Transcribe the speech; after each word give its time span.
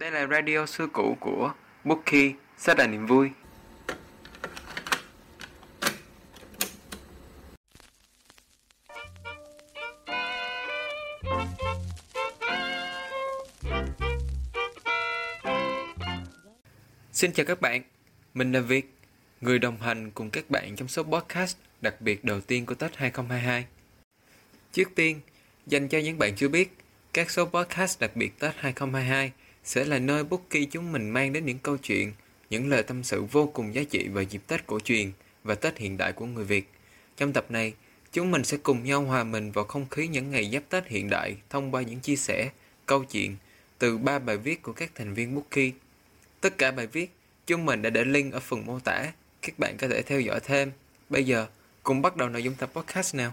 Đây 0.00 0.10
là 0.10 0.26
radio 0.26 0.66
xưa 0.66 0.86
cũ 0.86 1.16
của 1.20 1.52
Bookie, 1.84 2.32
rất 2.58 2.78
là 2.78 2.86
niềm 2.86 3.06
vui. 3.06 3.30
Xin 17.12 17.32
chào 17.32 17.46
các 17.46 17.60
bạn, 17.60 17.82
mình 18.34 18.52
là 18.52 18.60
Việt, 18.60 18.94
người 19.40 19.58
đồng 19.58 19.76
hành 19.80 20.10
cùng 20.10 20.30
các 20.30 20.50
bạn 20.50 20.76
trong 20.76 20.88
số 20.88 21.02
podcast 21.02 21.56
đặc 21.80 22.00
biệt 22.00 22.24
đầu 22.24 22.40
tiên 22.40 22.66
của 22.66 22.74
Tết 22.74 22.96
2022. 22.96 23.66
Trước 24.72 24.88
tiên, 24.94 25.20
dành 25.66 25.88
cho 25.88 25.98
những 25.98 26.18
bạn 26.18 26.32
chưa 26.36 26.48
biết, 26.48 26.76
các 27.12 27.30
số 27.30 27.44
podcast 27.44 28.00
đặc 28.00 28.10
biệt 28.14 28.38
Tết 28.38 28.54
2022 28.58 29.32
sẽ 29.70 29.84
là 29.84 29.98
nơi 29.98 30.24
Bookie 30.24 30.64
chúng 30.70 30.92
mình 30.92 31.10
mang 31.10 31.32
đến 31.32 31.46
những 31.46 31.58
câu 31.58 31.76
chuyện, 31.76 32.12
những 32.50 32.68
lời 32.68 32.82
tâm 32.82 33.02
sự 33.04 33.22
vô 33.22 33.46
cùng 33.46 33.74
giá 33.74 33.82
trị 33.90 34.08
về 34.08 34.22
dịp 34.22 34.40
Tết 34.46 34.66
cổ 34.66 34.80
truyền 34.80 35.12
và 35.44 35.54
Tết 35.54 35.78
hiện 35.78 35.96
đại 35.96 36.12
của 36.12 36.26
người 36.26 36.44
Việt. 36.44 36.70
Trong 37.16 37.32
tập 37.32 37.46
này, 37.48 37.74
chúng 38.12 38.30
mình 38.30 38.44
sẽ 38.44 38.56
cùng 38.56 38.84
nhau 38.84 39.02
hòa 39.02 39.24
mình 39.24 39.50
vào 39.50 39.64
không 39.64 39.88
khí 39.88 40.08
những 40.08 40.30
ngày 40.30 40.50
giáp 40.52 40.62
Tết 40.68 40.86
hiện 40.86 41.10
đại 41.10 41.36
thông 41.50 41.74
qua 41.74 41.82
những 41.82 42.00
chia 42.00 42.16
sẻ, 42.16 42.50
câu 42.86 43.04
chuyện 43.04 43.36
từ 43.78 43.98
ba 43.98 44.18
bài 44.18 44.36
viết 44.36 44.62
của 44.62 44.72
các 44.72 44.90
thành 44.94 45.14
viên 45.14 45.34
Bookie. 45.34 45.70
Tất 46.40 46.58
cả 46.58 46.70
bài 46.70 46.86
viết, 46.86 47.10
chúng 47.46 47.66
mình 47.66 47.82
đã 47.82 47.90
để 47.90 48.04
link 48.04 48.32
ở 48.32 48.40
phần 48.40 48.66
mô 48.66 48.78
tả, 48.78 49.12
các 49.42 49.58
bạn 49.58 49.76
có 49.76 49.88
thể 49.88 50.02
theo 50.02 50.20
dõi 50.20 50.40
thêm. 50.40 50.72
Bây 51.08 51.24
giờ, 51.24 51.46
cùng 51.82 52.02
bắt 52.02 52.16
đầu 52.16 52.28
nội 52.28 52.42
dung 52.42 52.54
tập 52.54 52.70
podcast 52.74 53.14
nào. 53.14 53.32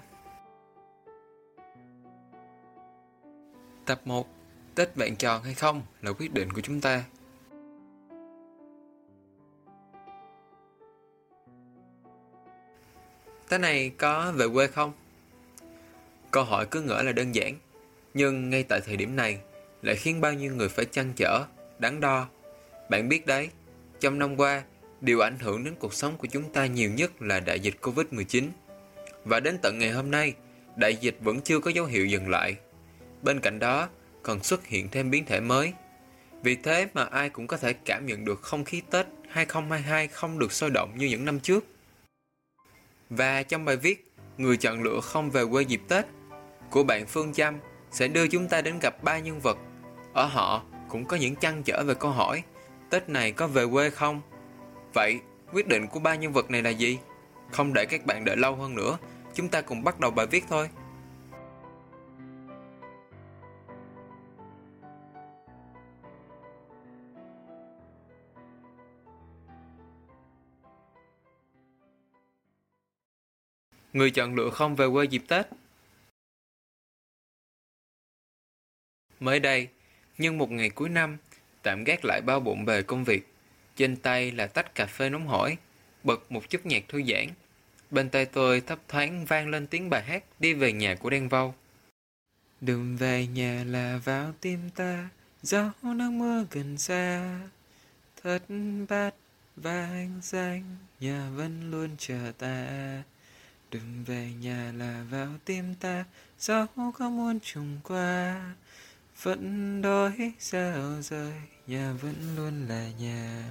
Tập 3.86 4.02
1 4.06 4.37
Tết 4.78 4.98
bạn 4.98 5.16
tròn 5.16 5.44
hay 5.44 5.54
không 5.54 5.82
là 6.02 6.12
quyết 6.12 6.34
định 6.34 6.54
của 6.54 6.62
chúng 6.62 6.82
ta. 6.82 7.04
Tết 13.50 13.62
này 13.62 13.92
có 13.98 14.34
về 14.36 14.46
quê 14.54 14.68
không? 14.68 14.94
Câu 16.32 16.44
hỏi 16.44 16.66
cứ 16.72 16.82
ngỡ 16.82 17.02
là 17.02 17.12
đơn 17.12 17.36
giản, 17.36 17.56
nhưng 18.14 18.50
ngay 18.50 18.64
tại 18.64 18.82
thời 18.86 18.98
điểm 18.98 19.16
này 19.16 19.40
lại 19.82 19.96
khiến 19.96 20.22
bao 20.22 20.34
nhiêu 20.34 20.56
người 20.56 20.70
phải 20.70 20.86
chăn 20.86 21.14
trở, 21.16 21.46
đắn 21.80 22.00
đo. 22.00 22.28
Bạn 22.90 23.10
biết 23.10 23.26
đấy, 23.26 23.50
trong 24.00 24.20
năm 24.20 24.36
qua, 24.36 24.64
điều 25.02 25.20
ảnh 25.20 25.40
hưởng 25.40 25.64
đến 25.64 25.76
cuộc 25.80 25.94
sống 25.94 26.18
của 26.18 26.28
chúng 26.32 26.54
ta 26.54 26.66
nhiều 26.66 26.90
nhất 26.90 27.22
là 27.22 27.40
đại 27.40 27.60
dịch 27.60 27.76
Covid-19. 27.82 28.44
Và 29.26 29.40
đến 29.40 29.58
tận 29.62 29.80
ngày 29.80 29.92
hôm 29.92 30.12
nay, 30.12 30.34
đại 30.76 30.96
dịch 30.96 31.18
vẫn 31.22 31.42
chưa 31.42 31.60
có 31.60 31.72
dấu 31.72 31.86
hiệu 31.86 32.06
dừng 32.06 32.30
lại. 32.30 32.58
Bên 33.22 33.40
cạnh 33.40 33.60
đó, 33.60 33.90
còn 34.28 34.44
xuất 34.44 34.66
hiện 34.66 34.90
thêm 34.92 35.12
biến 35.12 35.26
thể 35.26 35.40
mới. 35.40 35.74
Vì 36.44 36.56
thế 36.56 36.88
mà 36.94 37.04
ai 37.04 37.30
cũng 37.30 37.48
có 37.48 37.58
thể 37.58 37.74
cảm 37.74 38.06
nhận 38.06 38.26
được 38.26 38.42
không 38.42 38.64
khí 38.64 38.82
Tết 38.92 39.06
2022 39.30 40.08
không 40.08 40.40
được 40.40 40.52
sôi 40.52 40.70
động 40.70 40.92
như 40.96 41.08
những 41.08 41.26
năm 41.26 41.40
trước. 41.40 41.66
Và 43.10 43.44
trong 43.44 43.66
bài 43.66 43.78
viết 43.78 44.04
Người 44.38 44.58
chọn 44.58 44.84
lựa 44.84 45.00
không 45.00 45.32
về 45.32 45.44
quê 45.52 45.64
dịp 45.64 45.82
Tết 45.88 46.06
của 46.70 46.84
bạn 46.84 47.06
Phương 47.06 47.34
Trâm 47.34 47.56
sẽ 47.92 48.08
đưa 48.08 48.28
chúng 48.28 48.48
ta 48.48 48.62
đến 48.62 48.80
gặp 48.82 49.04
ba 49.04 49.20
nhân 49.20 49.40
vật. 49.40 49.58
Ở 50.14 50.26
họ 50.26 50.64
cũng 50.90 51.06
có 51.06 51.18
những 51.18 51.36
chăn 51.36 51.64
trở 51.64 51.84
về 51.84 51.94
câu 51.94 52.12
hỏi 52.12 52.44
Tết 52.90 53.10
này 53.10 53.32
có 53.32 53.48
về 53.48 53.66
quê 53.72 53.90
không? 53.90 54.22
Vậy, 54.94 55.20
quyết 55.54 55.68
định 55.68 55.88
của 55.88 56.00
ba 56.00 56.16
nhân 56.16 56.34
vật 56.34 56.52
này 56.52 56.62
là 56.62 56.70
gì? 56.70 56.98
Không 57.52 57.74
để 57.74 57.86
các 57.86 58.06
bạn 58.06 58.26
đợi 58.26 58.38
lâu 58.38 58.56
hơn 58.56 58.76
nữa, 58.76 58.98
chúng 59.34 59.50
ta 59.50 59.62
cùng 59.62 59.84
bắt 59.84 60.00
đầu 60.00 60.12
bài 60.12 60.28
viết 60.28 60.44
thôi. 60.50 60.70
Người 73.98 74.12
chọn 74.12 74.36
lựa 74.36 74.50
không 74.50 74.76
về 74.76 74.88
quê 74.94 75.06
dịp 75.06 75.24
Tết. 75.28 75.48
Mới 79.20 79.40
đây, 79.40 79.68
nhưng 80.18 80.38
một 80.38 80.52
ngày 80.52 80.70
cuối 80.70 80.90
năm, 80.90 81.18
tạm 81.62 81.84
gác 81.84 82.06
lại 82.06 82.22
bao 82.22 82.40
bộn 82.40 82.66
bề 82.66 82.82
công 82.82 83.04
việc. 83.04 83.28
Trên 83.76 83.96
tay 83.96 84.32
là 84.32 84.48
tách 84.48 84.76
cà 84.76 84.86
phê 84.86 85.10
nóng 85.10 85.28
hổi, 85.28 85.58
bật 86.04 86.32
một 86.32 86.50
chút 86.50 86.66
nhạc 86.66 86.84
thư 86.88 87.04
giãn. 87.04 87.28
Bên 87.92 88.10
tay 88.10 88.26
tôi 88.26 88.62
thấp 88.62 88.80
thoáng 88.88 89.26
vang 89.26 89.48
lên 89.48 89.68
tiếng 89.68 89.90
bài 89.90 90.04
hát 90.04 90.24
đi 90.40 90.54
về 90.54 90.74
nhà 90.74 90.96
của 90.96 91.10
Đen 91.10 91.30
Vâu. 91.30 91.56
Đường 92.62 92.98
về 92.98 93.28
nhà 93.28 93.64
là 93.68 94.00
vào 94.04 94.34
tim 94.42 94.70
ta, 94.70 95.10
gió 95.42 95.74
nắng 95.82 96.20
mưa 96.20 96.46
gần 96.52 96.78
xa. 96.78 97.40
Thất 98.24 98.44
bát 98.90 99.12
vang 99.56 100.20
danh, 100.24 100.78
nhà 101.00 101.30
vẫn 101.36 101.72
luôn 101.72 101.90
chờ 101.98 102.32
ta. 102.38 103.04
Đừng 103.72 104.04
về 104.06 104.32
nhà 104.40 104.72
là 104.78 105.06
vào 105.10 105.28
tim 105.46 105.76
ta 105.76 106.06
Dẫu 106.40 106.66
có 106.76 107.10
muốn 107.10 107.40
trùng 107.40 107.80
qua. 107.84 108.42
Vẫn 109.22 109.82
đói 109.82 110.34
sao 110.40 111.02
rời 111.02 111.34
Nhà 111.68 111.94
vẫn 112.02 112.36
luôn 112.36 112.68
là 112.68 112.90
nhà. 113.00 113.44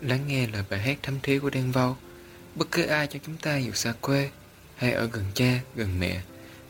Lắng 0.00 0.26
nghe 0.26 0.46
lời 0.46 0.64
bài 0.70 0.80
hát 0.80 0.98
thấm 1.02 1.20
thía 1.22 1.38
của 1.38 1.50
Đen 1.50 1.72
Vâu 1.72 1.96
Bất 2.54 2.68
cứ 2.70 2.86
ai 2.86 3.06
cho 3.06 3.18
chúng 3.26 3.36
ta 3.36 3.56
dù 3.56 3.72
xa 3.72 3.94
quê 4.00 4.30
Hay 4.76 4.92
ở 4.92 5.06
gần 5.06 5.24
cha, 5.34 5.60
gần 5.74 6.00
mẹ 6.00 6.22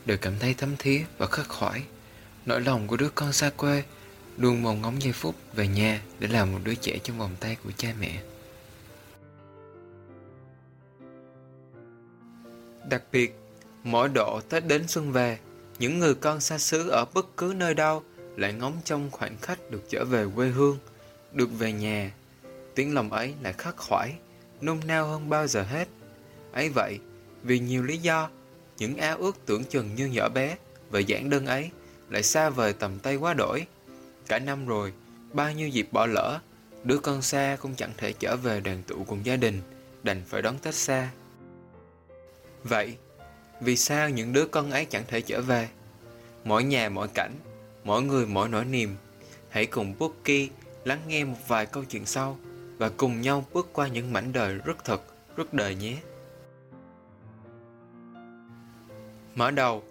Đều 0.05 0.17
cảm 0.17 0.33
thấy 0.39 0.53
thấm 0.53 0.75
thía 0.79 1.05
và 1.17 1.27
khắc 1.27 1.47
khoải. 1.47 1.83
Nỗi 2.45 2.61
lòng 2.61 2.87
của 2.87 2.97
đứa 2.97 3.09
con 3.09 3.33
xa 3.33 3.49
quê 3.49 3.83
Luôn 4.37 4.63
mong 4.63 4.81
ngóng 4.81 5.01
giây 5.01 5.13
phút 5.13 5.35
về 5.53 5.67
nhà 5.67 6.01
Để 6.19 6.27
làm 6.27 6.51
một 6.51 6.59
đứa 6.63 6.75
trẻ 6.75 6.97
trong 7.03 7.17
vòng 7.17 7.35
tay 7.39 7.57
của 7.63 7.71
cha 7.71 7.93
mẹ. 7.99 8.21
Đặc 12.89 13.03
biệt, 13.11 13.35
mỗi 13.83 14.09
độ 14.09 14.41
Tết 14.49 14.65
đến 14.65 14.87
xuân 14.87 15.11
về, 15.11 15.37
những 15.79 15.99
người 15.99 16.15
con 16.15 16.41
xa 16.41 16.57
xứ 16.57 16.89
ở 16.89 17.05
bất 17.13 17.37
cứ 17.37 17.53
nơi 17.57 17.73
đâu 17.73 18.03
lại 18.37 18.53
ngóng 18.53 18.77
trong 18.85 19.11
khoảnh 19.11 19.37
khắc 19.41 19.71
được 19.71 19.89
trở 19.89 20.05
về 20.05 20.25
quê 20.35 20.47
hương, 20.47 20.77
được 21.33 21.49
về 21.59 21.71
nhà. 21.71 22.11
Tiếng 22.75 22.95
lòng 22.95 23.13
ấy 23.13 23.33
lại 23.41 23.53
khắc 23.53 23.77
khoải, 23.77 24.13
nung 24.61 24.87
nao 24.87 25.07
hơn 25.07 25.29
bao 25.29 25.47
giờ 25.47 25.63
hết. 25.63 25.87
Ấy 26.53 26.69
vậy, 26.69 26.99
vì 27.43 27.59
nhiều 27.59 27.83
lý 27.83 27.97
do, 27.97 28.29
những 28.77 28.97
ao 28.97 29.17
ước 29.17 29.37
tưởng 29.45 29.63
chừng 29.63 29.95
như 29.95 30.07
nhỏ 30.07 30.29
bé 30.29 30.57
và 30.89 30.99
giản 30.99 31.29
đơn 31.29 31.45
ấy 31.45 31.69
lại 32.09 32.23
xa 32.23 32.49
vời 32.49 32.73
tầm 32.73 32.99
tay 32.99 33.15
quá 33.15 33.33
đổi. 33.33 33.65
Cả 34.27 34.39
năm 34.39 34.65
rồi, 34.65 34.93
bao 35.33 35.53
nhiêu 35.53 35.69
dịp 35.69 35.87
bỏ 35.91 36.05
lỡ, 36.05 36.39
đứa 36.83 36.97
con 36.97 37.21
xa 37.21 37.57
cũng 37.61 37.75
chẳng 37.75 37.91
thể 37.97 38.13
trở 38.13 38.35
về 38.35 38.59
đoàn 38.59 38.83
tụ 38.87 39.03
cùng 39.03 39.25
gia 39.25 39.35
đình, 39.35 39.61
đành 40.03 40.23
phải 40.27 40.41
đón 40.41 40.57
Tết 40.57 40.75
xa. 40.75 41.09
Vậy, 42.63 42.97
vì 43.61 43.75
sao 43.75 44.09
những 44.09 44.33
đứa 44.33 44.45
con 44.45 44.71
ấy 44.71 44.85
chẳng 44.85 45.03
thể 45.07 45.21
trở 45.21 45.41
về? 45.41 45.69
Mỗi 46.43 46.63
nhà 46.63 46.89
mỗi 46.89 47.07
cảnh, 47.07 47.31
mỗi 47.83 48.01
người 48.01 48.25
mỗi 48.25 48.49
nỗi 48.49 48.65
niềm. 48.65 48.95
Hãy 49.49 49.65
cùng 49.65 49.93
Bookie 49.99 50.47
lắng 50.85 50.99
nghe 51.07 51.23
một 51.23 51.37
vài 51.47 51.65
câu 51.65 51.83
chuyện 51.83 52.05
sau 52.05 52.37
và 52.77 52.89
cùng 52.97 53.21
nhau 53.21 53.45
bước 53.53 53.69
qua 53.73 53.87
những 53.87 54.13
mảnh 54.13 54.33
đời 54.33 54.53
rất 54.53 54.85
thật, 54.85 55.01
rất 55.35 55.53
đời 55.53 55.75
nhé. 55.75 55.97
Mở 59.35 59.51
đầu, 59.51 59.83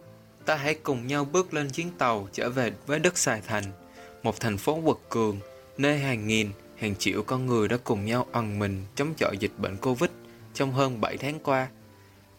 ta 0.47 0.55
hãy 0.55 0.75
cùng 0.75 1.07
nhau 1.07 1.25
bước 1.25 1.55
lên 1.55 1.71
chuyến 1.71 1.91
tàu 1.99 2.29
trở 2.33 2.51
về 2.51 2.73
với 2.87 2.99
đất 2.99 3.19
Sài 3.19 3.41
Thành, 3.41 3.65
một 4.23 4.41
thành 4.41 4.57
phố 4.57 4.81
quật 4.85 4.97
cường, 5.09 5.39
nơi 5.79 5.99
hàng 5.99 6.27
nghìn, 6.27 6.51
hàng 6.77 6.97
triệu 6.97 7.23
con 7.23 7.47
người 7.47 7.69
đã 7.69 7.77
cùng 7.85 8.05
nhau 8.05 8.27
ẩn 8.33 8.59
mình 8.59 8.85
chống 8.95 9.15
chọi 9.17 9.37
dịch 9.39 9.53
bệnh 9.59 9.77
Covid 9.77 10.11
trong 10.55 10.73
hơn 10.73 11.01
7 11.01 11.17
tháng 11.17 11.39
qua– 11.39 11.69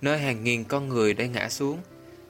nơi 0.01 0.19
hàng 0.19 0.43
nghìn 0.43 0.63
con 0.63 0.89
người 0.89 1.13
đã 1.13 1.25
ngã 1.25 1.49
xuống. 1.49 1.81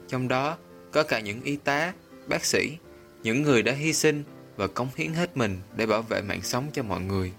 Trong 0.08 0.28
đó 0.28 0.56
có 0.92 1.02
cả 1.02 1.20
những 1.20 1.42
y 1.42 1.56
tá, 1.56 1.92
bác 2.26 2.44
sĩ, 2.44 2.78
những 3.22 3.42
người 3.42 3.62
đã 3.62 3.72
hy 3.72 3.92
sinh 3.92 4.24
và 4.56 4.66
cống 4.66 4.88
hiến 4.96 5.12
hết 5.12 5.36
mình 5.36 5.60
để 5.76 5.86
bảo 5.86 6.02
vệ 6.02 6.22
mạng 6.22 6.42
sống 6.42 6.66
cho 6.72 6.82
mọi 6.82 7.00
người. 7.00 7.32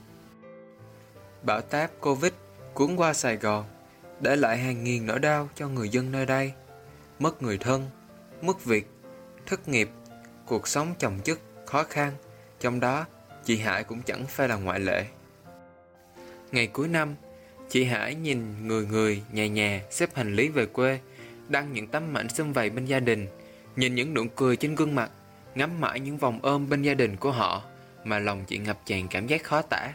Bão 1.44 1.62
táp 1.62 1.91
Covid 2.00 2.31
cuốn 2.74 2.95
qua 2.95 3.13
Sài 3.13 3.38
Gòn, 3.38 3.65
để 4.19 4.35
lại 4.35 4.57
hàng 4.57 4.83
nghìn 4.83 5.06
nỗi 5.06 5.19
đau 5.19 5.50
cho 5.56 5.68
người 5.68 5.89
dân 5.89 6.12
nơi 6.12 6.25
đây. 6.25 6.53
Mất 7.19 7.44
người 7.44 7.57
thân, 7.57 7.89
mất 8.41 8.65
việc, 8.65 8.88
thất 9.45 9.68
nghiệp, 9.68 9.89
cuộc 10.45 10.68
sống 10.68 10.94
chồng 11.00 11.19
chất, 11.24 11.39
khó 11.65 11.83
khăn. 11.83 12.13
Trong 12.59 12.80
đó, 12.80 13.06
chị 13.45 13.57
Hải 13.57 13.83
cũng 13.83 14.01
chẳng 14.01 14.25
phải 14.27 14.47
là 14.47 14.56
ngoại 14.56 14.80
lệ. 14.80 15.06
Ngày 16.51 16.68
cuối 16.68 16.88
năm, 16.88 17.15
Chị 17.73 17.83
Hải 17.83 18.15
nhìn 18.15 18.67
người 18.67 18.85
người, 18.85 19.21
nhà 19.31 19.47
nhà 19.47 19.81
xếp 19.91 20.15
hành 20.15 20.35
lý 20.35 20.47
về 20.47 20.65
quê, 20.65 20.99
đăng 21.49 21.73
những 21.73 21.87
tấm 21.87 22.17
ảnh 22.17 22.29
xâm 22.29 22.53
vầy 22.53 22.69
bên 22.69 22.85
gia 22.85 22.99
đình, 22.99 23.27
nhìn 23.75 23.95
những 23.95 24.13
nụ 24.13 24.23
cười 24.35 24.55
trên 24.55 24.75
gương 24.75 24.95
mặt, 24.95 25.11
ngắm 25.55 25.81
mãi 25.81 25.99
những 25.99 26.17
vòng 26.17 26.39
ôm 26.41 26.69
bên 26.69 26.81
gia 26.81 26.93
đình 26.93 27.15
của 27.15 27.31
họ 27.31 27.63
mà 28.03 28.19
lòng 28.19 28.45
chị 28.45 28.57
ngập 28.57 28.79
tràn 28.85 29.07
cảm 29.07 29.27
giác 29.27 29.43
khó 29.43 29.61
tả. 29.61 29.93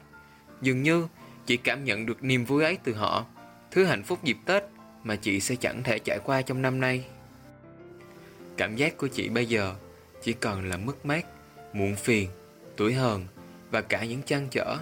Dường 0.62 0.82
như 0.82 1.06
chị 1.46 1.56
cảm 1.56 1.84
nhận 1.84 2.06
được 2.06 2.24
niềm 2.24 2.44
vui 2.44 2.64
ấy 2.64 2.78
từ 2.84 2.92
họ, 2.94 3.26
thứ 3.70 3.84
hạnh 3.84 4.02
phúc 4.02 4.24
dịp 4.24 4.36
Tết 4.46 4.62
mà 5.04 5.16
chị 5.16 5.40
sẽ 5.40 5.56
chẳng 5.56 5.82
thể 5.82 5.98
trải 5.98 6.18
qua 6.24 6.42
trong 6.42 6.62
năm 6.62 6.80
nay. 6.80 7.04
Cảm 8.56 8.76
giác 8.76 8.96
của 8.96 9.08
chị 9.08 9.28
bây 9.28 9.46
giờ 9.46 9.74
chỉ 10.22 10.32
còn 10.32 10.68
là 10.68 10.76
mất 10.76 11.06
mát, 11.06 11.26
muộn 11.72 11.96
phiền, 11.96 12.28
tuổi 12.76 12.94
hờn 12.94 13.26
và 13.70 13.80
cả 13.80 14.04
những 14.04 14.22
chăn 14.22 14.48
trở. 14.50 14.76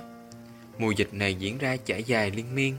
Mùa 0.78 0.90
dịch 0.90 1.14
này 1.14 1.34
diễn 1.34 1.58
ra 1.58 1.76
trải 1.76 2.02
dài 2.02 2.31
liên 2.31 2.54
miên. 2.54 2.75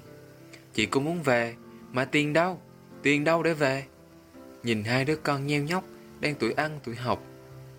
Chị 0.77 0.85
cũng 0.85 1.05
muốn 1.05 1.23
về, 1.23 1.55
mà 1.91 2.05
tiền 2.05 2.33
đâu? 2.33 2.61
Tiền 3.03 3.23
đâu 3.23 3.43
để 3.43 3.53
về? 3.53 3.85
Nhìn 4.63 4.83
hai 4.83 5.05
đứa 5.05 5.15
con 5.15 5.47
nheo 5.47 5.63
nhóc, 5.63 5.83
đang 6.19 6.35
tuổi 6.35 6.51
ăn 6.51 6.79
tuổi 6.83 6.95
học, 6.95 7.23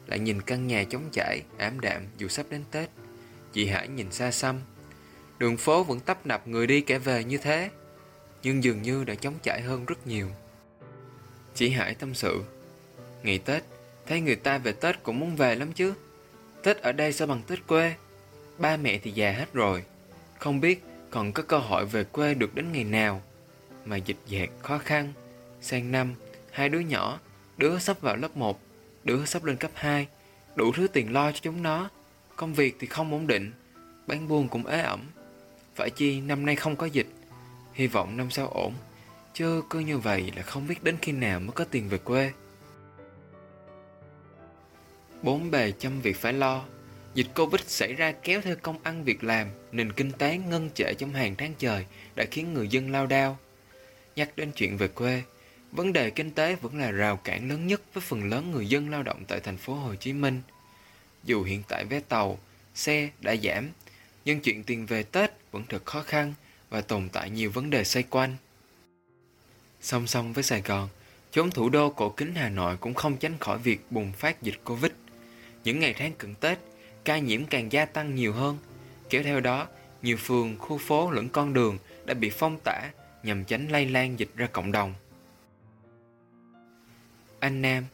lại 0.06 0.19
nhìn 0.19 0.43
căn 0.43 0.67
nhà 0.67 0.85
trống 0.85 1.09
trải, 1.12 1.43
ảm 1.59 1.81
đạm 1.81 2.03
dù 2.17 2.29
sắp 2.29 2.47
đến 2.50 2.65
Tết. 2.71 2.89
Chị 3.53 3.67
Hải 3.67 3.89
nhìn 3.89 4.12
xa 4.12 4.31
xăm, 4.31 4.61
đường 5.39 5.56
phố 5.56 5.85
vẫn 5.85 6.00
tấp 6.00 6.27
nập 6.27 6.49
người 6.49 6.67
đi 6.67 6.81
kẻ 6.81 6.99
về 6.99 7.25
như 7.25 7.39
thế, 7.39 7.71
nhưng 8.43 8.65
dường 8.65 8.83
như 8.83 9.05
đã 9.05 9.15
trống 9.15 9.35
trải 9.43 9.62
hơn 9.62 9.85
rất 9.85 10.06
nhiều. 10.06 10.29
Chị 11.55 11.71
Hải 11.71 11.95
tâm 11.95 12.15
sự, 12.15 12.43
ngày 13.23 13.39
Tết, 13.39 13.62
thấy 14.06 14.21
người 14.21 14.37
ta 14.37 14.59
về 14.59 14.73
Tết 14.73 15.03
cũng 15.03 15.21
muốn 15.21 15.37
về 15.37 15.55
lắm 15.55 15.73
chứ. 15.73 15.95
Tết 16.62 16.77
ở 16.77 16.93
đây 16.93 17.12
sao 17.12 17.27
bằng 17.27 17.43
Tết 17.47 17.67
quê? 17.67 17.95
Ba 18.59 18.77
mẹ 18.77 18.99
thì 18.99 19.11
già 19.11 19.33
hết 19.33 19.53
rồi, 19.53 19.85
không 20.39 20.61
biết 20.61 20.83
còn 21.11 21.33
có 21.33 21.43
cơ 21.43 21.59
hội 21.59 21.87
về 21.87 22.05
quê 22.05 22.35
được 22.35 22.55
đến 22.55 22.73
ngày 22.73 22.85
nào. 22.85 23.23
Mà 23.85 23.97
dịch 23.97 24.17
dạt 24.27 24.49
khó 24.63 24.79
khăn, 24.79 25.13
sang 25.61 25.93
năm, 25.93 26.15
hai 26.51 26.69
đứa 26.69 26.81
nhỏ, 26.81 27.19
đứa 27.57 27.79
sắp 27.79 28.01
vào 28.01 28.17
lớp 28.17 28.37
1, 28.37 28.61
đứa 29.05 29.25
sắp 29.25 29.45
lên 29.45 29.57
cấp 29.57 29.71
2, 29.75 30.07
đủ 30.55 30.73
thứ 30.73 30.89
tiền 30.89 31.13
lo 31.13 31.33
cho 31.33 31.39
chúng 31.43 31.63
nó. 31.63 31.91
Công 32.37 32.55
việc 32.55 32.77
thì 32.81 32.87
không 32.87 33.13
ổn 33.13 33.27
định, 33.27 33.53
bán 34.07 34.29
buôn 34.29 34.49
cũng 34.49 34.67
ế 34.67 34.81
ẩm. 34.81 35.01
Phải 35.75 35.91
chi 35.91 36.21
năm 36.21 36.47
nay 36.47 36.57
không 36.57 36.77
có 36.77 36.87
dịch, 36.87 37.09
hy 37.73 37.87
vọng 37.87 38.17
năm 38.17 38.31
sau 38.31 38.49
ổn, 38.49 38.75
chứ 39.35 39.63
cứ 39.71 39.79
như 39.79 39.99
vậy 39.99 40.33
là 40.37 40.43
không 40.43 40.67
biết 40.67 40.85
đến 40.85 40.97
khi 41.03 41.13
nào 41.13 41.41
mới 41.41 41.53
có 41.53 41.65
tiền 41.65 41.89
về 41.89 41.99
quê. 41.99 42.33
Bốn 45.23 45.51
bề 45.51 45.73
trăm 45.73 46.01
việc 46.01 46.17
phải 46.17 46.33
lo, 46.33 46.65
Dịch 47.19 47.35
Covid 47.35 47.61
xảy 47.67 47.94
ra 47.94 48.12
kéo 48.12 48.41
theo 48.41 48.56
công 48.62 48.79
ăn 48.82 49.05
việc 49.05 49.25
làm, 49.25 49.49
nền 49.73 49.93
kinh 49.93 50.12
tế 50.12 50.38
ngân 50.38 50.70
trệ 50.75 50.94
trong 50.99 51.12
hàng 51.12 51.37
tháng 51.37 51.55
trời 51.59 51.85
đã 52.17 52.25
khiến 52.31 52.55
người 52.55 52.69
dân 52.69 52.91
lao 52.93 53.06
đao. 53.06 53.38
Nhắc 54.17 54.37
đến 54.37 54.50
chuyện 54.56 54.76
về 54.76 54.88
quê, 54.88 55.23
vấn 55.73 55.93
đề 55.93 56.11
kinh 56.11 56.31
tế 56.31 56.56
vẫn 56.56 56.79
là 56.79 56.91
rào 56.91 57.17
cản 57.17 57.49
lớn 57.49 57.67
nhất 57.67 57.82
với 57.94 58.00
phần 58.06 58.29
lớn 58.29 58.50
người 58.50 58.67
dân 58.67 58.91
lao 58.91 59.03
động 59.03 59.25
tại 59.29 59.41
thành 59.41 59.56
phố 59.56 59.75
Hồ 59.75 59.94
Chí 59.94 60.12
Minh. 60.12 60.43
Dù 61.25 61.43
hiện 61.43 61.62
tại 61.69 61.85
vé 61.85 62.00
tàu, 62.00 62.38
xe 62.75 63.11
đã 63.21 63.37
giảm, 63.37 63.69
nhưng 64.25 64.41
chuyện 64.41 64.64
tiền 64.64 64.87
về 64.87 65.03
Tết 65.03 65.31
vẫn 65.53 65.64
thật 65.69 65.85
khó 65.87 66.03
khăn 66.03 66.35
và 66.71 66.81
tồn 66.81 67.09
tại 67.09 67.31
nhiều 67.31 67.50
vấn 67.50 67.71
đề 67.71 67.85
xoay 67.85 68.03
quanh. 68.11 68.37
Song 69.81 70.06
song 70.06 70.32
với 70.32 70.44
Sài 70.44 70.61
Gòn, 70.61 70.88
chốn 71.31 71.50
thủ 71.50 71.69
đô 71.69 71.91
cổ 71.91 72.11
kính 72.11 72.35
Hà 72.35 72.49
Nội 72.49 72.76
cũng 72.76 72.94
không 72.94 73.17
tránh 73.17 73.38
khỏi 73.41 73.59
việc 73.59 73.81
bùng 73.91 74.12
phát 74.12 74.43
dịch 74.43 74.61
Covid. 74.64 74.93
Những 75.64 75.81
ngày 75.81 75.94
tháng 75.99 76.12
cận 76.12 76.35
Tết, 76.35 76.59
ca 77.05 77.19
nhiễm 77.19 77.45
càng 77.45 77.73
gia 77.73 77.85
tăng 77.85 78.15
nhiều 78.15 78.33
hơn. 78.33 78.59
Kéo 79.11 79.23
theo 79.23 79.41
đó, 79.41 79.67
nhiều 80.03 80.17
phường, 80.17 80.59
khu 80.59 80.79
phố 80.79 81.11
lẫn 81.11 81.29
con 81.29 81.53
đường 81.53 81.79
đã 82.05 82.15
bị 82.15 82.31
phong 82.31 82.59
tỏa 82.65 82.91
nhằm 83.23 83.45
tránh 83.45 83.69
lây 83.69 83.87
lan 83.87 84.19
dịch 84.19 84.31
ra 84.37 84.47
cộng 84.47 84.73
đồng. 84.73 84.95
Anh 87.41 87.62
Nam 87.62 87.85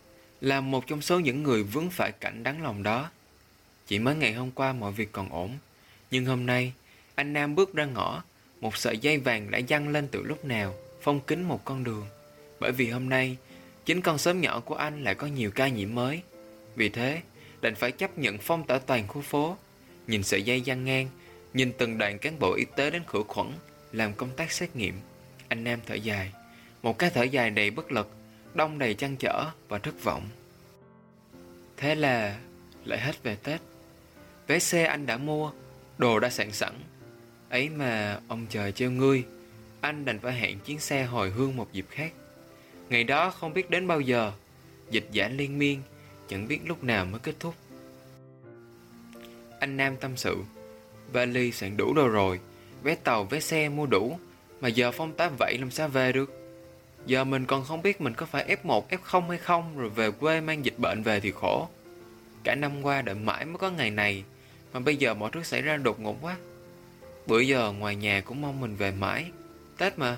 là 0.41 0.61
một 0.61 0.87
trong 0.87 1.03
số 1.03 1.21
những 1.21 1.43
người 1.43 1.63
vướng 1.63 1.91
phải 1.91 2.13
cảnh 2.13 2.43
đáng 2.43 2.63
lòng 2.63 2.83
đó. 2.83 3.11
Chỉ 3.87 3.99
mới 3.99 4.17
ngày 4.17 4.33
hôm 4.33 4.51
qua 4.51 4.73
mọi 4.73 4.93
việc 4.93 5.13
còn 5.13 5.29
ổn, 5.29 5.59
nhưng 6.11 6.27
hôm 6.27 6.47
nay 6.47 6.73
anh 7.15 7.33
Nam 7.33 7.55
bước 7.55 7.75
ra 7.75 7.85
ngõ, 7.85 8.23
một 8.61 8.77
sợi 8.77 8.99
dây 8.99 9.19
vàng 9.19 9.51
đã 9.51 9.61
dăng 9.69 9.89
lên 9.89 10.09
từ 10.09 10.23
lúc 10.23 10.45
nào, 10.45 10.75
phong 11.03 11.21
kín 11.21 11.43
một 11.43 11.65
con 11.65 11.85
đường. 11.85 12.07
Bởi 12.61 12.73
vì 12.73 12.91
hôm 12.91 13.09
nay, 13.09 13.37
chính 13.85 14.01
con 14.01 14.19
xóm 14.19 14.41
nhỏ 14.41 14.61
của 14.61 14.75
anh 14.75 15.05
lại 15.05 15.15
có 15.15 15.27
nhiều 15.27 15.51
ca 15.51 15.69
nhiễm 15.69 15.95
mới. 15.95 16.23
Vì 16.77 16.89
thế, 16.89 17.23
đành 17.65 17.75
phải 17.75 17.93
chấp 17.93 18.19
nhận 18.19 18.39
phong 18.39 18.67
tỏa 18.67 18.79
toàn 18.79 19.09
khu 19.09 19.21
phố. 19.21 19.57
Nhìn 20.07 20.23
sợi 20.23 20.43
dây 20.43 20.61
gian 20.61 20.85
ngang, 20.85 21.09
nhìn 21.55 21.73
từng 21.79 21.99
đoàn 21.99 22.19
cán 22.19 22.39
bộ 22.39 22.55
y 22.55 22.65
tế 22.77 22.91
đến 22.91 23.03
khử 23.07 23.23
khuẩn, 23.29 23.53
làm 23.93 24.15
công 24.15 24.31
tác 24.37 24.53
xét 24.53 24.77
nghiệm. 24.77 24.95
Anh 25.49 25.65
Nam 25.65 25.81
thở 25.87 25.95
dài, 25.95 26.33
một 26.83 26.99
cái 26.99 27.11
thở 27.11 27.23
dài 27.23 27.51
đầy 27.51 27.71
bất 27.71 27.93
lực, 27.93 28.11
đông 28.55 28.79
đầy 28.79 28.95
chăn 28.95 29.17
trở 29.17 29.45
và 29.69 29.79
thất 29.79 30.05
vọng. 30.05 30.29
Thế 31.77 31.95
là 31.95 32.39
lại 32.85 33.01
hết 33.01 33.23
về 33.23 33.37
Tết. 33.37 33.61
Vé 34.47 34.59
xe 34.59 34.85
anh 34.85 35.07
đã 35.07 35.17
mua, 35.17 35.53
đồ 35.99 36.21
đã 36.21 36.31
sẵn 36.31 36.53
sẵn. 36.53 36.73
Ấy 37.51 37.69
mà 37.69 38.21
ông 38.29 38.47
trời 38.51 38.73
treo 38.73 38.91
ngươi, 38.91 39.25
anh 39.81 40.05
đành 40.05 40.19
phải 40.19 40.33
hẹn 40.33 40.59
chuyến 40.59 40.81
xe 40.81 41.05
hồi 41.05 41.31
hương 41.31 41.57
một 41.57 41.73
dịp 41.73 41.87
khác. 41.91 42.13
Ngày 42.89 43.05
đó 43.05 43.31
không 43.31 43.55
biết 43.55 43.71
đến 43.71 43.87
bao 43.87 44.01
giờ, 44.01 44.33
dịch 44.91 45.09
giả 45.13 45.29
liên 45.29 45.59
miên, 45.59 45.83
chẳng 46.29 46.49
biết 46.49 46.61
lúc 46.67 46.85
nào 46.85 47.05
mới 47.05 47.21
kết 47.21 47.35
thúc. 47.41 47.55
Anh 49.61 49.77
Nam 49.77 49.97
tâm 49.97 50.17
sự, 50.17 50.37
vali 51.13 51.53
sẵn 51.53 51.77
đủ 51.77 51.95
đồ 51.95 52.09
rồi, 52.09 52.41
vé 52.83 52.95
tàu, 52.95 53.25
vé 53.25 53.41
xe 53.41 53.69
mua 53.69 53.87
đủ, 53.87 54.19
mà 54.61 54.69
giờ 54.69 54.93
phong 54.93 55.13
tá 55.13 55.31
vậy 55.39 55.59
làm 55.59 55.71
sao 55.71 55.89
về 55.89 56.13
được? 56.13 56.45
Giờ 57.07 57.25
mình 57.25 57.47
còn 57.47 57.65
không 57.65 57.83
biết 57.83 58.01
mình 58.01 58.15
có 58.15 58.27
phải 58.27 58.57
F1, 58.65 58.83
F0 58.89 59.29
hay 59.29 59.39
không 59.39 59.79
Rồi 59.79 59.91
về 59.91 60.11
quê 60.11 60.41
mang 60.41 60.65
dịch 60.65 60.79
bệnh 60.79 61.03
về 61.03 61.21
thì 61.21 61.33
khổ 61.33 61.69
Cả 62.45 62.55
năm 62.55 62.83
qua 62.83 63.03
đợi 63.03 63.15
mãi 63.15 63.45
mới 63.45 63.59
có 63.59 63.71
ngày 63.71 63.91
này 63.91 64.25
Mà 64.73 64.81
bây 64.81 64.97
giờ 64.97 65.15
mọi 65.15 65.31
thứ 65.33 65.43
xảy 65.43 65.63
ra 65.63 65.77
đột 65.77 66.01
ngột 66.01 66.17
quá 66.21 66.37
Bữa 67.27 67.41
giờ 67.41 67.73
ngoài 67.73 67.97
nhà 67.97 68.21
cũng 68.21 68.41
mong 68.41 68.61
mình 68.61 68.77
về 68.77 68.91
mãi 68.91 69.31
Tết 69.79 69.99
mà 69.99 70.17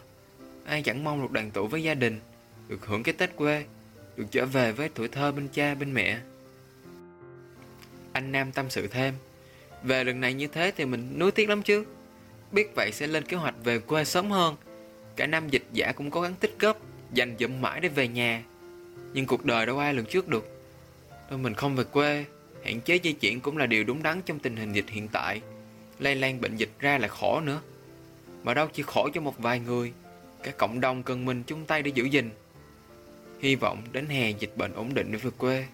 Ai 0.64 0.82
chẳng 0.82 1.04
mong 1.04 1.22
được 1.22 1.30
đoàn 1.30 1.50
tụ 1.50 1.66
với 1.66 1.82
gia 1.82 1.94
đình 1.94 2.20
Được 2.68 2.86
hưởng 2.86 3.02
cái 3.02 3.14
Tết 3.18 3.36
quê 3.36 3.64
được 4.16 4.24
trở 4.30 4.46
về 4.46 4.72
với 4.72 4.88
tuổi 4.88 5.08
thơ 5.08 5.32
bên 5.32 5.48
cha, 5.52 5.74
bên 5.74 5.94
mẹ. 5.94 6.18
Anh 8.12 8.32
Nam 8.32 8.52
tâm 8.52 8.70
sự 8.70 8.86
thêm, 8.86 9.14
Về 9.82 10.04
lần 10.04 10.20
này 10.20 10.34
như 10.34 10.46
thế 10.46 10.72
thì 10.76 10.84
mình 10.84 11.18
nuối 11.18 11.30
tiếc 11.30 11.48
lắm 11.48 11.62
chứ. 11.62 11.84
Biết 12.52 12.74
vậy 12.76 12.90
sẽ 12.92 13.06
lên 13.06 13.24
kế 13.24 13.36
hoạch 13.36 13.54
về 13.64 13.78
quê 13.78 14.04
sớm 14.04 14.30
hơn. 14.30 14.56
Cả 15.16 15.26
năm 15.26 15.48
dịch 15.48 15.64
giả 15.72 15.92
cũng 15.92 16.10
cố 16.10 16.20
gắng 16.20 16.34
tích 16.34 16.56
góp, 16.58 16.80
Dành 17.12 17.36
dụm 17.38 17.60
mãi 17.60 17.80
để 17.80 17.88
về 17.88 18.08
nhà. 18.08 18.42
Nhưng 19.12 19.26
cuộc 19.26 19.44
đời 19.44 19.66
đâu 19.66 19.78
ai 19.78 19.94
lường 19.94 20.06
trước 20.06 20.28
được. 20.28 20.62
Thôi 21.30 21.38
mình 21.38 21.54
không 21.54 21.76
về 21.76 21.84
quê, 21.84 22.24
Hạn 22.64 22.80
chế 22.80 22.98
di 23.02 23.12
chuyển 23.12 23.40
cũng 23.40 23.56
là 23.56 23.66
điều 23.66 23.84
đúng 23.84 24.02
đắn 24.02 24.22
trong 24.22 24.38
tình 24.38 24.56
hình 24.56 24.72
dịch 24.72 24.88
hiện 24.88 25.08
tại. 25.08 25.40
Lây 25.98 26.14
lan 26.14 26.40
bệnh 26.40 26.56
dịch 26.56 26.70
ra 26.80 26.98
là 26.98 27.08
khổ 27.08 27.40
nữa. 27.40 27.60
Mà 28.42 28.54
đâu 28.54 28.68
chỉ 28.72 28.82
khổ 28.82 29.08
cho 29.14 29.20
một 29.20 29.38
vài 29.38 29.60
người, 29.60 29.92
Cả 30.42 30.50
cộng 30.50 30.80
đồng 30.80 31.02
cần 31.02 31.24
mình 31.24 31.42
chung 31.46 31.64
tay 31.64 31.82
để 31.82 31.90
giữ 31.94 32.04
gìn. 32.04 32.30
Hy 33.40 33.54
vọng 33.54 33.82
đến 33.92 34.06
hè 34.06 34.30
dịch 34.30 34.56
bệnh 34.56 34.72
ổn 34.72 34.94
định 34.94 35.12
để 35.12 35.18
về 35.18 35.30
quê 35.38 35.66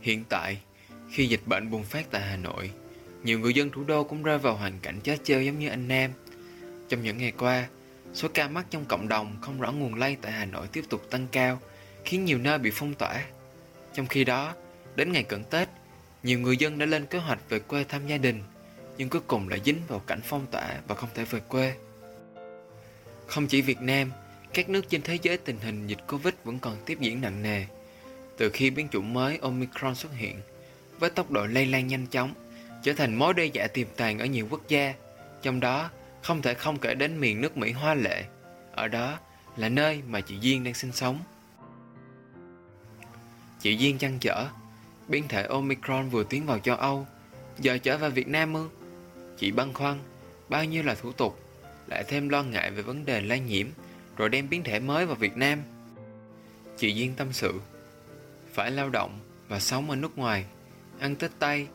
Hiện 0.00 0.24
tại, 0.28 0.58
khi 1.10 1.26
dịch 1.26 1.46
bệnh 1.46 1.70
bùng 1.70 1.84
phát 1.84 2.06
tại 2.10 2.22
Hà 2.22 2.36
Nội 2.36 2.70
Nhiều 3.24 3.38
người 3.38 3.54
dân 3.54 3.70
thủ 3.70 3.84
đô 3.84 4.04
cũng 4.04 4.22
rơi 4.22 4.38
vào 4.38 4.56
hoàn 4.56 4.78
cảnh 4.82 5.00
chết 5.00 5.18
chơi 5.24 5.46
giống 5.46 5.58
như 5.58 5.68
anh 5.68 5.88
Nam 5.88 6.10
trong 6.92 7.02
những 7.02 7.18
ngày 7.18 7.32
qua, 7.38 7.68
số 8.14 8.28
ca 8.34 8.48
mắc 8.48 8.66
trong 8.70 8.84
cộng 8.84 9.08
đồng 9.08 9.36
không 9.40 9.60
rõ 9.60 9.72
nguồn 9.72 9.94
lây 9.94 10.16
tại 10.22 10.32
Hà 10.32 10.44
Nội 10.44 10.66
tiếp 10.72 10.84
tục 10.88 11.10
tăng 11.10 11.26
cao, 11.32 11.60
khiến 12.04 12.24
nhiều 12.24 12.38
nơi 12.38 12.58
bị 12.58 12.70
phong 12.74 12.94
tỏa. 12.94 13.24
Trong 13.94 14.06
khi 14.06 14.24
đó, 14.24 14.54
đến 14.96 15.12
ngày 15.12 15.22
cận 15.22 15.44
Tết, 15.44 15.68
nhiều 16.22 16.38
người 16.38 16.56
dân 16.56 16.78
đã 16.78 16.86
lên 16.86 17.06
kế 17.06 17.18
hoạch 17.18 17.38
về 17.48 17.58
quê 17.58 17.84
thăm 17.84 18.06
gia 18.06 18.16
đình, 18.16 18.42
nhưng 18.98 19.08
cuối 19.08 19.20
cùng 19.26 19.48
lại 19.48 19.60
dính 19.64 19.76
vào 19.88 19.98
cảnh 19.98 20.20
phong 20.24 20.46
tỏa 20.50 20.80
và 20.88 20.94
không 20.94 21.08
thể 21.14 21.24
về 21.24 21.40
quê. 21.48 21.74
Không 23.26 23.46
chỉ 23.46 23.62
Việt 23.62 23.80
Nam, 23.80 24.10
các 24.54 24.68
nước 24.68 24.88
trên 24.88 25.02
thế 25.02 25.18
giới 25.22 25.36
tình 25.36 25.58
hình 25.62 25.86
dịch 25.86 25.98
Covid 26.08 26.34
vẫn 26.44 26.58
còn 26.58 26.76
tiếp 26.86 26.98
diễn 27.00 27.20
nặng 27.20 27.42
nề. 27.42 27.64
Từ 28.36 28.50
khi 28.50 28.70
biến 28.70 28.88
chủng 28.88 29.14
mới 29.14 29.38
Omicron 29.42 29.94
xuất 29.94 30.12
hiện, 30.12 30.40
với 30.98 31.10
tốc 31.10 31.30
độ 31.30 31.46
lây 31.46 31.66
lan 31.66 31.86
nhanh 31.86 32.06
chóng, 32.06 32.34
trở 32.82 32.92
thành 32.92 33.14
mối 33.14 33.34
đe 33.34 33.44
dọa 33.44 33.66
tiềm 33.66 33.86
tàng 33.96 34.18
ở 34.18 34.26
nhiều 34.26 34.46
quốc 34.50 34.68
gia, 34.68 34.94
trong 35.42 35.60
đó 35.60 35.90
không 36.22 36.42
thể 36.42 36.54
không 36.54 36.78
kể 36.78 36.94
đến 36.94 37.20
miền 37.20 37.40
nước 37.40 37.56
Mỹ 37.56 37.72
hoa 37.72 37.94
lệ. 37.94 38.24
Ở 38.72 38.88
đó 38.88 39.18
là 39.56 39.68
nơi 39.68 40.02
mà 40.08 40.20
chị 40.20 40.36
Duyên 40.40 40.64
đang 40.64 40.74
sinh 40.74 40.92
sống. 40.92 41.20
Chị 43.60 43.76
Duyên 43.76 43.98
chăn 43.98 44.18
trở, 44.18 44.48
biến 45.08 45.28
thể 45.28 45.42
Omicron 45.42 46.08
vừa 46.08 46.24
tiến 46.24 46.46
vào 46.46 46.58
châu 46.58 46.76
Âu, 46.76 47.06
giờ 47.58 47.78
trở 47.78 47.98
vào 47.98 48.10
Việt 48.10 48.28
Nam 48.28 48.54
ư? 48.54 48.68
Chị 49.38 49.50
băn 49.50 49.72
khoăn, 49.72 49.98
bao 50.48 50.64
nhiêu 50.64 50.82
là 50.82 50.94
thủ 50.94 51.12
tục, 51.12 51.40
lại 51.86 52.04
thêm 52.08 52.28
lo 52.28 52.42
ngại 52.42 52.70
về 52.70 52.82
vấn 52.82 53.04
đề 53.04 53.20
lây 53.20 53.40
nhiễm, 53.40 53.66
rồi 54.16 54.28
đem 54.28 54.48
biến 54.48 54.62
thể 54.62 54.80
mới 54.80 55.06
vào 55.06 55.16
Việt 55.16 55.36
Nam. 55.36 55.62
Chị 56.76 56.94
Duyên 56.94 57.14
tâm 57.14 57.32
sự, 57.32 57.60
phải 58.52 58.70
lao 58.70 58.90
động 58.90 59.18
và 59.48 59.60
sống 59.60 59.90
ở 59.90 59.96
nước 59.96 60.18
ngoài, 60.18 60.44
ăn 60.98 61.16
Tết 61.16 61.30
Tây, 61.38 61.66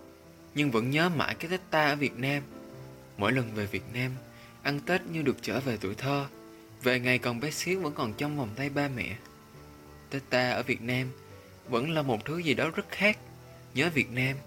nhưng 0.56 0.72
vẫn 0.72 0.90
nhớ 0.90 1.10
mãi 1.10 1.36
cái 1.36 1.52
Tết 1.52 1.62
ta 1.72 1.88
ở 1.88 1.96
Việt 1.96 2.18
Nam. 2.18 2.44
Mỗi 3.18 3.32
lần 3.32 3.54
về 3.54 3.66
Việt 3.66 3.84
Nam, 3.94 4.12
Ăn 4.68 4.80
Tết 4.80 5.02
như 5.12 5.22
được 5.22 5.38
trở 5.42 5.60
về 5.60 5.78
tuổi 5.82 5.96
thơ 5.96 6.28
Về 6.84 7.00
ngày 7.00 7.18
còn 7.18 7.40
bé 7.40 7.52
xíu 7.52 7.80
vẫn 7.80 7.94
còn 7.94 8.14
trong 8.14 8.38
vòng 8.38 8.50
tay 8.56 8.70
ba 8.70 8.88
mẹ 8.88 9.16
Tết 10.10 10.22
ta 10.30 10.52
ở 10.52 10.64
Việt 10.64 10.82
Nam 10.82 11.12
Vẫn 11.70 11.92
là 11.92 12.02
một 12.02 12.26
thứ 12.26 12.38
gì 12.38 12.54
đó 12.54 12.70
rất 12.76 12.90
khác 12.90 13.18
Nhớ 13.74 13.90
Việt 13.94 14.12
Nam 14.12 14.38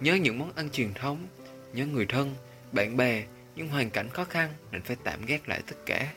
Nhớ 0.00 0.14
những 0.14 0.38
món 0.38 0.52
ăn 0.52 0.70
truyền 0.70 0.94
thống 0.94 1.26
Nhớ 1.72 1.86
người 1.86 2.06
thân, 2.06 2.34
bạn 2.72 2.96
bè 2.96 3.24
Nhưng 3.56 3.68
hoàn 3.68 3.90
cảnh 3.90 4.08
khó 4.08 4.24
khăn 4.24 4.52
Nên 4.72 4.82
phải 4.82 4.96
tạm 5.04 5.26
gác 5.26 5.48
lại 5.48 5.62
tất 5.66 5.76
cả 5.86 6.12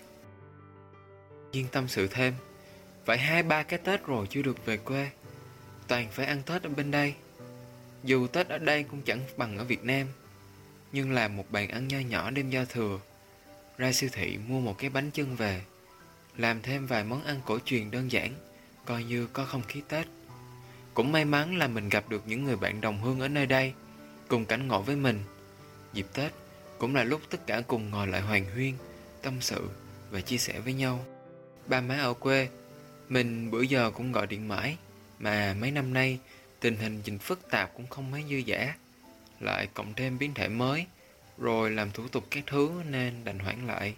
Yên 1.52 1.68
tâm 1.72 1.88
sự 1.88 2.08
thêm 2.08 2.34
Phải 3.06 3.18
hai 3.18 3.44
ba 3.44 3.64
cái 3.64 3.80
Tết 3.80 4.06
rồi 4.06 4.28
chưa 4.30 4.42
được 4.42 4.66
về 4.66 4.78
quê 4.78 5.10
toàn 5.90 6.08
phải 6.12 6.26
ăn 6.26 6.42
Tết 6.46 6.64
ở 6.64 6.70
bên 6.70 6.92
đây. 6.92 7.14
Dù 8.04 8.28
Tết 8.28 8.48
ở 8.48 8.58
đây 8.58 8.84
cũng 8.84 9.02
chẳng 9.02 9.20
bằng 9.38 9.58
ở 9.58 9.64
Việt 9.64 9.84
Nam, 9.84 10.08
nhưng 10.92 11.12
làm 11.12 11.38
một 11.38 11.52
bàn 11.52 11.70
ăn 11.70 11.88
nho 11.88 12.00
nhỏ 12.00 12.32
đêm 12.32 12.50
giao 12.50 12.66
thừa, 12.66 13.00
ra 13.78 13.92
siêu 13.92 14.10
thị 14.14 14.38
mua 14.48 14.60
một 14.60 14.78
cái 14.78 14.90
bánh 14.90 15.12
chưng 15.12 15.36
về, 15.36 15.62
làm 16.38 16.62
thêm 16.62 16.86
vài 16.86 17.04
món 17.04 17.24
ăn 17.24 17.42
cổ 17.46 17.60
truyền 17.66 17.92
đơn 17.92 18.12
giản, 18.12 18.34
coi 18.86 19.04
như 19.04 19.28
có 19.34 19.46
không 19.46 19.62
khí 19.68 19.82
Tết. 19.88 20.08
Cũng 20.94 21.12
may 21.12 21.26
mắn 21.26 21.58
là 21.58 21.68
mình 21.68 21.90
gặp 21.90 22.10
được 22.10 22.24
những 22.28 22.44
người 22.44 22.56
bạn 22.56 22.82
đồng 22.82 23.02
hương 23.02 23.20
ở 23.20 23.28
nơi 23.28 23.46
đây, 23.46 23.74
cùng 24.28 24.46
cảnh 24.46 24.68
ngộ 24.68 24.82
với 24.82 24.96
mình. 24.96 25.24
Dịp 25.94 26.06
Tết 26.14 26.32
cũng 26.78 26.96
là 26.96 27.04
lúc 27.04 27.22
tất 27.30 27.48
cả 27.48 27.62
cùng 27.68 27.90
ngồi 27.90 28.08
lại 28.08 28.22
hoàng 28.22 28.46
huyên, 28.54 28.74
tâm 29.22 29.34
sự 29.42 29.70
và 30.12 30.22
chia 30.22 30.38
sẻ 30.38 30.60
với 30.60 30.74
nhau. 30.74 31.06
Ba 31.70 31.82
má 31.82 31.98
ở 31.98 32.14
quê, 32.14 32.50
mình 33.10 33.52
bữa 33.52 33.62
giờ 33.62 33.92
cũng 33.92 34.12
gọi 34.12 34.28
điện 34.28 34.48
mãi, 34.48 34.78
mà 35.20 35.56
mấy 35.60 35.72
năm 35.72 35.94
nay 35.94 36.20
tình 36.60 36.78
hình 36.78 37.02
dịch 37.04 37.18
phức 37.22 37.50
tạp 37.50 37.74
cũng 37.74 37.88
không 37.88 38.12
mấy 38.12 38.24
dư 38.30 38.42
dả. 38.48 38.76
Lại 39.40 39.68
cộng 39.74 39.94
thêm 39.94 40.18
biến 40.18 40.34
thể 40.34 40.48
mới, 40.48 40.86
rồi 41.38 41.72
làm 41.72 41.92
thủ 41.92 42.08
tục 42.08 42.28
các 42.32 42.44
thứ 42.48 42.72
nên 42.90 43.24
đành 43.24 43.40
hoãn 43.40 43.68
lại. 43.68 43.96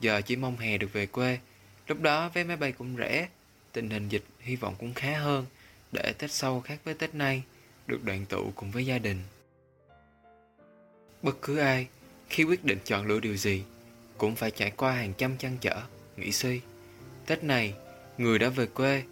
Giờ 0.00 0.20
chỉ 0.20 0.36
mong 0.36 0.56
hè 0.56 0.78
được 0.78 0.92
về 0.92 1.06
quê, 1.06 1.38
lúc 1.86 2.00
đó 2.00 2.28
vé 2.28 2.44
máy 2.44 2.56
bay 2.56 2.72
cũng 2.72 2.96
rẻ, 2.96 3.28
tình 3.72 3.90
hình 3.90 4.08
dịch 4.08 4.24
hy 4.40 4.56
vọng 4.56 4.74
cũng 4.78 4.94
khá 4.94 5.18
hơn, 5.18 5.46
để 5.92 6.14
Tết 6.18 6.32
sau 6.32 6.60
khác 6.60 6.78
với 6.84 6.94
Tết 6.94 7.14
nay, 7.14 7.42
được 7.86 8.04
đoàn 8.04 8.26
tụ 8.26 8.52
cùng 8.54 8.70
với 8.70 8.86
gia 8.86 8.98
đình. 8.98 9.22
Bất 11.22 11.42
cứ 11.42 11.58
ai, 11.58 11.86
khi 12.28 12.44
quyết 12.44 12.64
định 12.64 12.78
chọn 12.84 13.06
lựa 13.06 13.20
điều 13.20 13.36
gì, 13.36 13.64
cũng 14.18 14.36
phải 14.36 14.50
trải 14.50 14.70
qua 14.70 14.92
hàng 14.92 15.12
trăm 15.18 15.36
chăn 15.36 15.56
trở, 15.60 15.82
nghĩ 16.16 16.32
suy. 16.32 16.60
Tết 17.32 17.44
này, 17.44 17.74
người 18.18 18.38
đã 18.38 18.48
về 18.48 18.66
quê, 18.66 19.02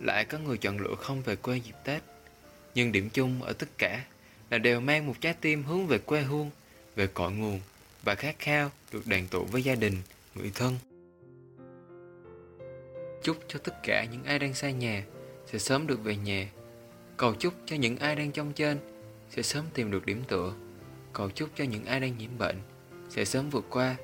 lại 0.00 0.24
có 0.24 0.38
người 0.38 0.58
chọn 0.58 0.78
lựa 0.78 0.94
không 0.94 1.22
về 1.22 1.36
quê 1.36 1.56
dịp 1.56 1.74
Tết. 1.84 2.02
Nhưng 2.74 2.92
điểm 2.92 3.10
chung 3.10 3.42
ở 3.42 3.52
tất 3.52 3.78
cả 3.78 4.04
là 4.50 4.58
đều 4.58 4.80
mang 4.80 5.06
một 5.06 5.14
trái 5.20 5.34
tim 5.40 5.64
hướng 5.64 5.86
về 5.86 5.98
quê 5.98 6.22
hương, 6.22 6.50
về 6.94 7.06
cội 7.06 7.32
nguồn 7.32 7.60
và 8.02 8.14
khát 8.14 8.38
khao 8.38 8.70
được 8.92 9.06
đoàn 9.06 9.26
tụ 9.30 9.44
với 9.44 9.62
gia 9.62 9.74
đình, 9.74 9.94
người 10.34 10.50
thân. 10.54 10.74
Chúc 13.22 13.36
cho 13.48 13.58
tất 13.58 13.82
cả 13.82 14.04
những 14.04 14.24
ai 14.24 14.38
đang 14.38 14.54
xa 14.54 14.70
nhà 14.70 15.04
sẽ 15.52 15.58
sớm 15.58 15.86
được 15.86 16.04
về 16.04 16.16
nhà. 16.16 16.48
Cầu 17.16 17.34
chúc 17.34 17.54
cho 17.66 17.76
những 17.76 17.96
ai 17.96 18.16
đang 18.16 18.32
trong 18.32 18.52
trên 18.52 18.78
sẽ 19.30 19.42
sớm 19.42 19.64
tìm 19.74 19.90
được 19.90 20.06
điểm 20.06 20.22
tựa. 20.28 20.54
Cầu 21.12 21.30
chúc 21.30 21.48
cho 21.56 21.64
những 21.64 21.84
ai 21.84 22.00
đang 22.00 22.18
nhiễm 22.18 22.38
bệnh 22.38 22.56
sẽ 23.08 23.24
sớm 23.24 23.50
vượt 23.50 23.64
qua. 23.70 23.96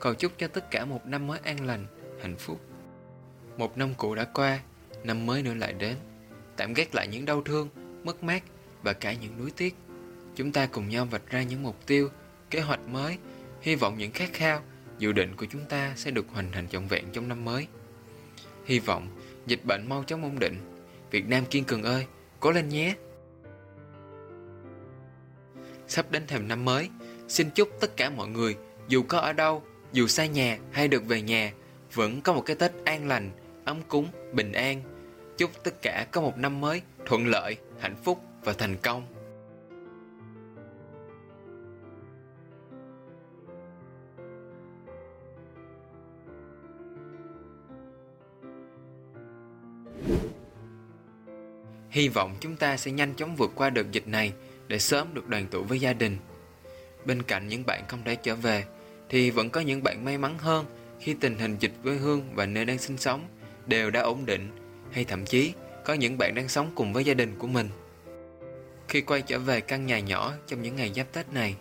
Cầu 0.00 0.14
chúc 0.14 0.32
cho 0.38 0.48
tất 0.48 0.70
cả 0.70 0.84
một 0.84 1.06
năm 1.06 1.26
mới 1.26 1.38
an 1.42 1.66
lành, 1.66 1.86
hạnh 2.22 2.36
phúc. 2.36 2.60
Một 3.56 3.78
năm 3.78 3.94
cũ 3.96 4.14
đã 4.14 4.24
qua, 4.24 4.60
năm 5.04 5.26
mới 5.26 5.42
nữa 5.42 5.54
lại 5.54 5.72
đến. 5.72 5.96
Tạm 6.56 6.74
gác 6.74 6.94
lại 6.94 7.08
những 7.08 7.24
đau 7.24 7.42
thương, 7.42 7.68
mất 8.04 8.24
mát 8.24 8.42
và 8.82 8.92
cả 8.92 9.12
những 9.12 9.38
nuối 9.38 9.50
tiếc. 9.56 9.74
Chúng 10.34 10.52
ta 10.52 10.66
cùng 10.66 10.88
nhau 10.88 11.04
vạch 11.04 11.30
ra 11.30 11.42
những 11.42 11.62
mục 11.62 11.86
tiêu, 11.86 12.08
kế 12.50 12.60
hoạch 12.60 12.80
mới, 12.88 13.18
hy 13.60 13.74
vọng 13.74 13.98
những 13.98 14.12
khát 14.12 14.32
khao, 14.32 14.62
dự 14.98 15.12
định 15.12 15.36
của 15.36 15.46
chúng 15.50 15.64
ta 15.68 15.92
sẽ 15.96 16.10
được 16.10 16.26
hoàn 16.32 16.52
thành 16.52 16.68
trọn 16.68 16.86
vẹn 16.86 17.04
trong 17.12 17.28
năm 17.28 17.44
mới. 17.44 17.66
Hy 18.64 18.78
vọng 18.78 19.08
dịch 19.46 19.64
bệnh 19.64 19.88
mau 19.88 20.04
chóng 20.06 20.22
ổn 20.22 20.38
định. 20.38 20.58
Việt 21.10 21.28
Nam 21.28 21.44
kiên 21.46 21.64
cường 21.64 21.82
ơi, 21.82 22.06
cố 22.40 22.50
lên 22.50 22.68
nhé! 22.68 22.94
Sắp 25.88 26.10
đến 26.10 26.26
thềm 26.26 26.48
năm 26.48 26.64
mới, 26.64 26.90
xin 27.28 27.50
chúc 27.50 27.68
tất 27.80 27.96
cả 27.96 28.10
mọi 28.10 28.28
người, 28.28 28.56
dù 28.88 29.02
có 29.02 29.18
ở 29.18 29.32
đâu, 29.32 29.62
dù 29.92 30.06
xa 30.06 30.26
nhà 30.26 30.58
hay 30.72 30.88
được 30.88 31.06
về 31.06 31.22
nhà, 31.22 31.52
vẫn 31.94 32.20
có 32.20 32.32
một 32.32 32.42
cái 32.46 32.56
Tết 32.56 32.72
an 32.84 33.08
lành, 33.08 33.30
ấm 33.66 33.82
cúng, 33.88 34.08
bình 34.32 34.52
an. 34.52 34.82
Chúc 35.36 35.50
tất 35.64 35.82
cả 35.82 36.06
có 36.10 36.20
một 36.20 36.38
năm 36.38 36.60
mới 36.60 36.82
thuận 37.06 37.26
lợi, 37.26 37.56
hạnh 37.80 37.96
phúc 38.04 38.20
và 38.44 38.52
thành 38.52 38.76
công. 38.82 39.06
Hy 51.90 52.08
vọng 52.08 52.36
chúng 52.40 52.56
ta 52.56 52.76
sẽ 52.76 52.90
nhanh 52.90 53.14
chóng 53.14 53.36
vượt 53.36 53.50
qua 53.54 53.70
đợt 53.70 53.92
dịch 53.92 54.08
này 54.08 54.32
để 54.68 54.78
sớm 54.78 55.14
được 55.14 55.28
đoàn 55.28 55.46
tụ 55.46 55.62
với 55.62 55.80
gia 55.80 55.92
đình. 55.92 56.16
Bên 57.04 57.22
cạnh 57.22 57.48
những 57.48 57.66
bạn 57.66 57.84
không 57.88 58.02
thể 58.04 58.16
trở 58.16 58.34
về, 58.34 58.64
thì 59.08 59.30
vẫn 59.30 59.50
có 59.50 59.60
những 59.60 59.82
bạn 59.82 60.04
may 60.04 60.18
mắn 60.18 60.38
hơn 60.38 60.66
khi 61.00 61.14
tình 61.14 61.38
hình 61.38 61.56
dịch 61.60 61.72
quê 61.82 61.94
hương 61.94 62.34
và 62.34 62.46
nơi 62.46 62.64
đang 62.64 62.78
sinh 62.78 62.98
sống 62.98 63.28
đều 63.66 63.90
đã 63.90 64.00
ổn 64.00 64.26
định, 64.26 64.50
hay 64.90 65.04
thậm 65.04 65.24
chí 65.24 65.52
có 65.84 65.94
những 65.94 66.18
bạn 66.18 66.34
đang 66.34 66.48
sống 66.48 66.72
cùng 66.74 66.92
với 66.92 67.04
gia 67.04 67.14
đình 67.14 67.34
của 67.38 67.46
mình. 67.46 67.68
Khi 68.88 69.00
quay 69.00 69.22
trở 69.22 69.38
về 69.38 69.60
căn 69.60 69.86
nhà 69.86 70.00
nhỏ 70.00 70.32
trong 70.46 70.62
những 70.62 70.76
ngày 70.76 70.92
giáp 70.96 71.12
Tết 71.12 71.32
này, 71.32 71.56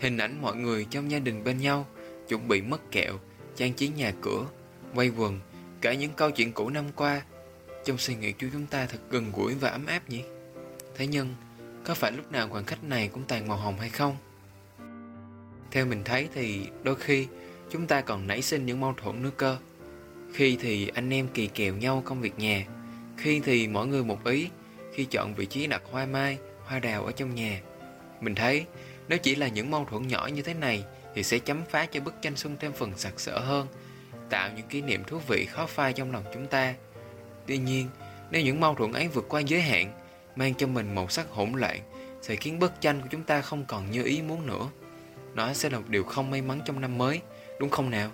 hình 0.00 0.18
ảnh 0.18 0.42
mọi 0.42 0.56
người 0.56 0.86
trong 0.90 1.10
gia 1.10 1.18
đình 1.18 1.44
bên 1.44 1.58
nhau 1.58 1.86
chuẩn 2.28 2.48
bị 2.48 2.62
mất 2.62 2.90
kẹo, 2.90 3.14
trang 3.56 3.74
trí 3.74 3.88
nhà 3.88 4.12
cửa, 4.22 4.46
quay 4.94 5.08
quần, 5.08 5.40
kể 5.80 5.96
những 5.96 6.12
câu 6.16 6.30
chuyện 6.30 6.52
cũ 6.52 6.68
năm 6.68 6.84
qua 6.96 7.22
trong 7.84 7.98
suy 7.98 8.14
nghĩ 8.14 8.32
của 8.32 8.46
chúng 8.52 8.66
ta 8.66 8.86
thật 8.86 8.98
gần 9.10 9.32
gũi 9.36 9.54
và 9.54 9.68
ấm 9.68 9.86
áp 9.86 10.10
nhỉ? 10.10 10.22
Thế 10.96 11.06
nhưng, 11.06 11.34
có 11.84 11.94
phải 11.94 12.12
lúc 12.12 12.32
nào 12.32 12.48
khoảng 12.48 12.64
khách 12.64 12.84
này 12.84 13.08
cũng 13.08 13.24
tàn 13.28 13.48
màu 13.48 13.56
hồng 13.56 13.78
hay 13.78 13.90
không? 13.90 14.16
Theo 15.70 15.86
mình 15.86 16.04
thấy 16.04 16.28
thì 16.34 16.68
đôi 16.82 16.94
khi 16.94 17.26
chúng 17.70 17.86
ta 17.86 18.00
còn 18.00 18.26
nảy 18.26 18.42
sinh 18.42 18.66
những 18.66 18.80
mâu 18.80 18.94
thuẫn 18.96 19.22
nữa 19.22 19.30
cơ. 19.36 19.56
Khi 20.32 20.58
thì 20.60 20.88
anh 20.88 21.10
em 21.10 21.28
kỳ 21.28 21.46
kèo 21.46 21.74
nhau 21.74 22.02
công 22.04 22.20
việc 22.20 22.38
nhà, 22.38 22.64
khi 23.16 23.40
thì 23.44 23.68
mỗi 23.68 23.86
người 23.86 24.04
một 24.04 24.24
ý, 24.24 24.48
khi 24.92 25.04
chọn 25.04 25.34
vị 25.34 25.46
trí 25.46 25.66
đặt 25.66 25.82
hoa 25.90 26.06
mai, 26.06 26.38
hoa 26.64 26.78
đào 26.78 27.04
ở 27.04 27.12
trong 27.12 27.34
nhà. 27.34 27.60
Mình 28.20 28.34
thấy 28.34 28.66
nếu 29.08 29.18
chỉ 29.18 29.34
là 29.34 29.48
những 29.48 29.70
mâu 29.70 29.84
thuẫn 29.84 30.08
nhỏ 30.08 30.28
như 30.34 30.42
thế 30.42 30.54
này 30.54 30.84
thì 31.14 31.22
sẽ 31.22 31.38
chấm 31.38 31.62
phá 31.70 31.86
cho 31.86 32.00
bức 32.00 32.14
tranh 32.22 32.36
xuân 32.36 32.56
thêm 32.60 32.72
phần 32.72 32.92
sặc 32.96 33.20
sỡ 33.20 33.38
hơn, 33.38 33.66
tạo 34.30 34.50
những 34.56 34.66
kỷ 34.66 34.82
niệm 34.82 35.04
thú 35.06 35.18
vị 35.28 35.46
khó 35.46 35.66
phai 35.66 35.92
trong 35.92 36.12
lòng 36.12 36.24
chúng 36.34 36.46
ta. 36.46 36.74
Tuy 37.46 37.58
nhiên, 37.58 37.86
nếu 38.30 38.42
những 38.42 38.60
mâu 38.60 38.74
thuẫn 38.74 38.92
ấy 38.92 39.08
vượt 39.08 39.24
qua 39.28 39.40
giới 39.40 39.60
hạn, 39.60 39.92
mang 40.36 40.54
cho 40.54 40.66
mình 40.66 40.94
màu 40.94 41.08
sắc 41.08 41.30
hỗn 41.30 41.52
loạn, 41.52 41.80
sẽ 42.22 42.36
khiến 42.36 42.58
bức 42.58 42.80
tranh 42.80 43.00
của 43.00 43.08
chúng 43.10 43.22
ta 43.22 43.40
không 43.40 43.64
còn 43.68 43.90
như 43.90 44.02
ý 44.02 44.22
muốn 44.22 44.46
nữa. 44.46 44.68
Nó 45.34 45.52
sẽ 45.52 45.70
là 45.70 45.78
một 45.78 45.88
điều 45.88 46.04
không 46.04 46.30
may 46.30 46.42
mắn 46.42 46.60
trong 46.64 46.80
năm 46.80 46.98
mới, 46.98 47.20
đúng 47.60 47.70
không 47.70 47.90
nào? 47.90 48.10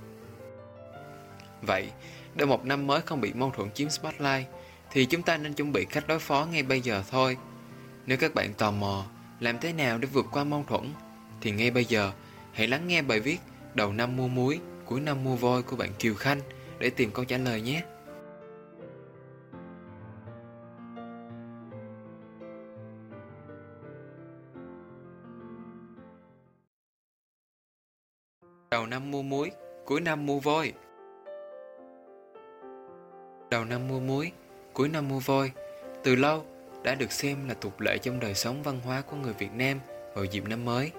Vậy, 1.67 1.91
để 2.35 2.45
một 2.45 2.65
năm 2.65 2.87
mới 2.87 3.01
không 3.01 3.21
bị 3.21 3.33
mâu 3.33 3.51
thuẫn 3.51 3.71
chiếm 3.75 3.91
spotlight, 3.91 4.47
thì 4.91 5.07
chúng 5.07 5.23
ta 5.23 5.37
nên 5.37 5.55
chuẩn 5.55 5.73
bị 5.73 5.85
cách 5.85 6.05
đối 6.09 6.19
phó 6.19 6.47
ngay 6.51 6.63
bây 6.63 6.81
giờ 6.81 7.03
thôi. 7.11 7.37
Nếu 8.07 8.19
các 8.19 8.35
bạn 8.35 8.55
tò 8.55 8.71
mò 8.71 9.05
làm 9.41 9.59
thế 9.59 9.73
nào 9.73 9.99
để 9.99 10.09
vượt 10.13 10.27
qua 10.33 10.45
mâu 10.45 10.65
thuẫn, 10.69 10.93
thì 11.41 11.51
ngay 11.51 11.71
bây 11.71 11.85
giờ 11.85 12.13
hãy 12.53 12.69
lắng 12.69 12.89
nghe 12.89 13.03
bài 13.03 13.21
viết 13.21 13.39
Đầu 13.75 13.93
năm 13.93 14.17
mua 14.17 14.29
muối, 14.29 14.61
cuối 14.85 15.01
năm 15.01 15.25
mua 15.25 15.37
voi 15.37 15.63
của 15.63 15.77
bạn 15.77 15.91
Kiều 15.99 16.15
Khanh 16.15 16.41
để 16.79 16.91
tìm 16.91 17.11
câu 17.11 17.25
trả 17.25 17.39
lời 17.39 17.61
nhé. 17.61 17.83
Đầu 28.71 28.87
năm 28.87 29.11
mua 29.11 29.23
muối, 29.23 29.51
cuối 29.85 30.01
năm 30.01 30.27
mua 30.27 30.41
voi. 30.41 30.73
Đầu 33.55 33.65
năm 33.65 33.89
mua 33.89 34.01
muối, 34.01 34.33
cuối 34.73 34.89
năm 34.89 35.09
mua 35.09 35.19
voi, 35.19 35.51
từ 36.03 36.17
lâu 36.17 36.45
đã 36.83 36.95
được 36.95 37.13
xem 37.13 37.49
là 37.49 37.55
tục 37.55 37.81
lệ 37.81 37.99
trong 37.99 38.21
đời 38.21 38.35
sống 38.35 38.63
văn 38.63 38.81
hóa 38.85 39.01
của 39.01 39.17
người 39.17 39.33
Việt 39.33 39.53
Nam 39.57 39.81
vào 40.15 40.25
dịp 40.25 40.49
năm 40.49 40.65
mới. 40.65 40.91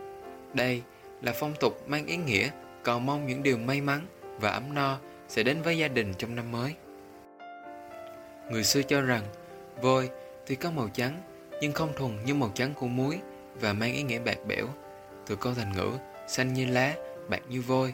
Đây 0.54 0.82
là 1.22 1.34
phong 1.40 1.54
tục 1.60 1.90
mang 1.90 2.06
ý 2.06 2.18
nghĩa 2.18 2.50
cầu 2.84 3.00
mong 3.00 3.28
những 3.28 3.44
điều 3.44 3.58
may 3.58 3.82
mắn 3.82 4.06
và 4.40 4.52
ấm 4.52 4.74
no 4.74 5.00
sẽ 5.28 5.44
đến 5.44 5.62
với 5.62 5.78
gia 5.78 5.88
đình 5.88 6.14
trong 6.18 6.36
năm 6.36 6.52
mới. 6.52 6.74
Người 8.52 8.64
xưa 8.64 8.82
cho 8.82 9.02
rằng 9.02 9.24
voi 9.82 10.10
tuy 10.48 10.56
có 10.56 10.72
màu 10.72 10.90
trắng 10.94 11.22
nhưng 11.62 11.72
không 11.72 11.94
thuần 11.96 12.12
như 12.26 12.34
màu 12.34 12.52
trắng 12.54 12.74
của 12.76 12.88
muối 12.88 13.20
và 13.60 13.74
mang 13.74 13.94
ý 13.94 14.04
nghĩa 14.04 14.20
bạc 14.20 14.38
bẽo 14.48 14.68
từ 15.28 15.36
câu 15.36 15.54
thành 15.54 15.74
ngữ 15.74 15.92
xanh 16.28 16.54
như 16.54 16.66
lá 16.66 16.96
bạc 17.30 17.42
như 17.50 17.62
voi. 17.62 17.94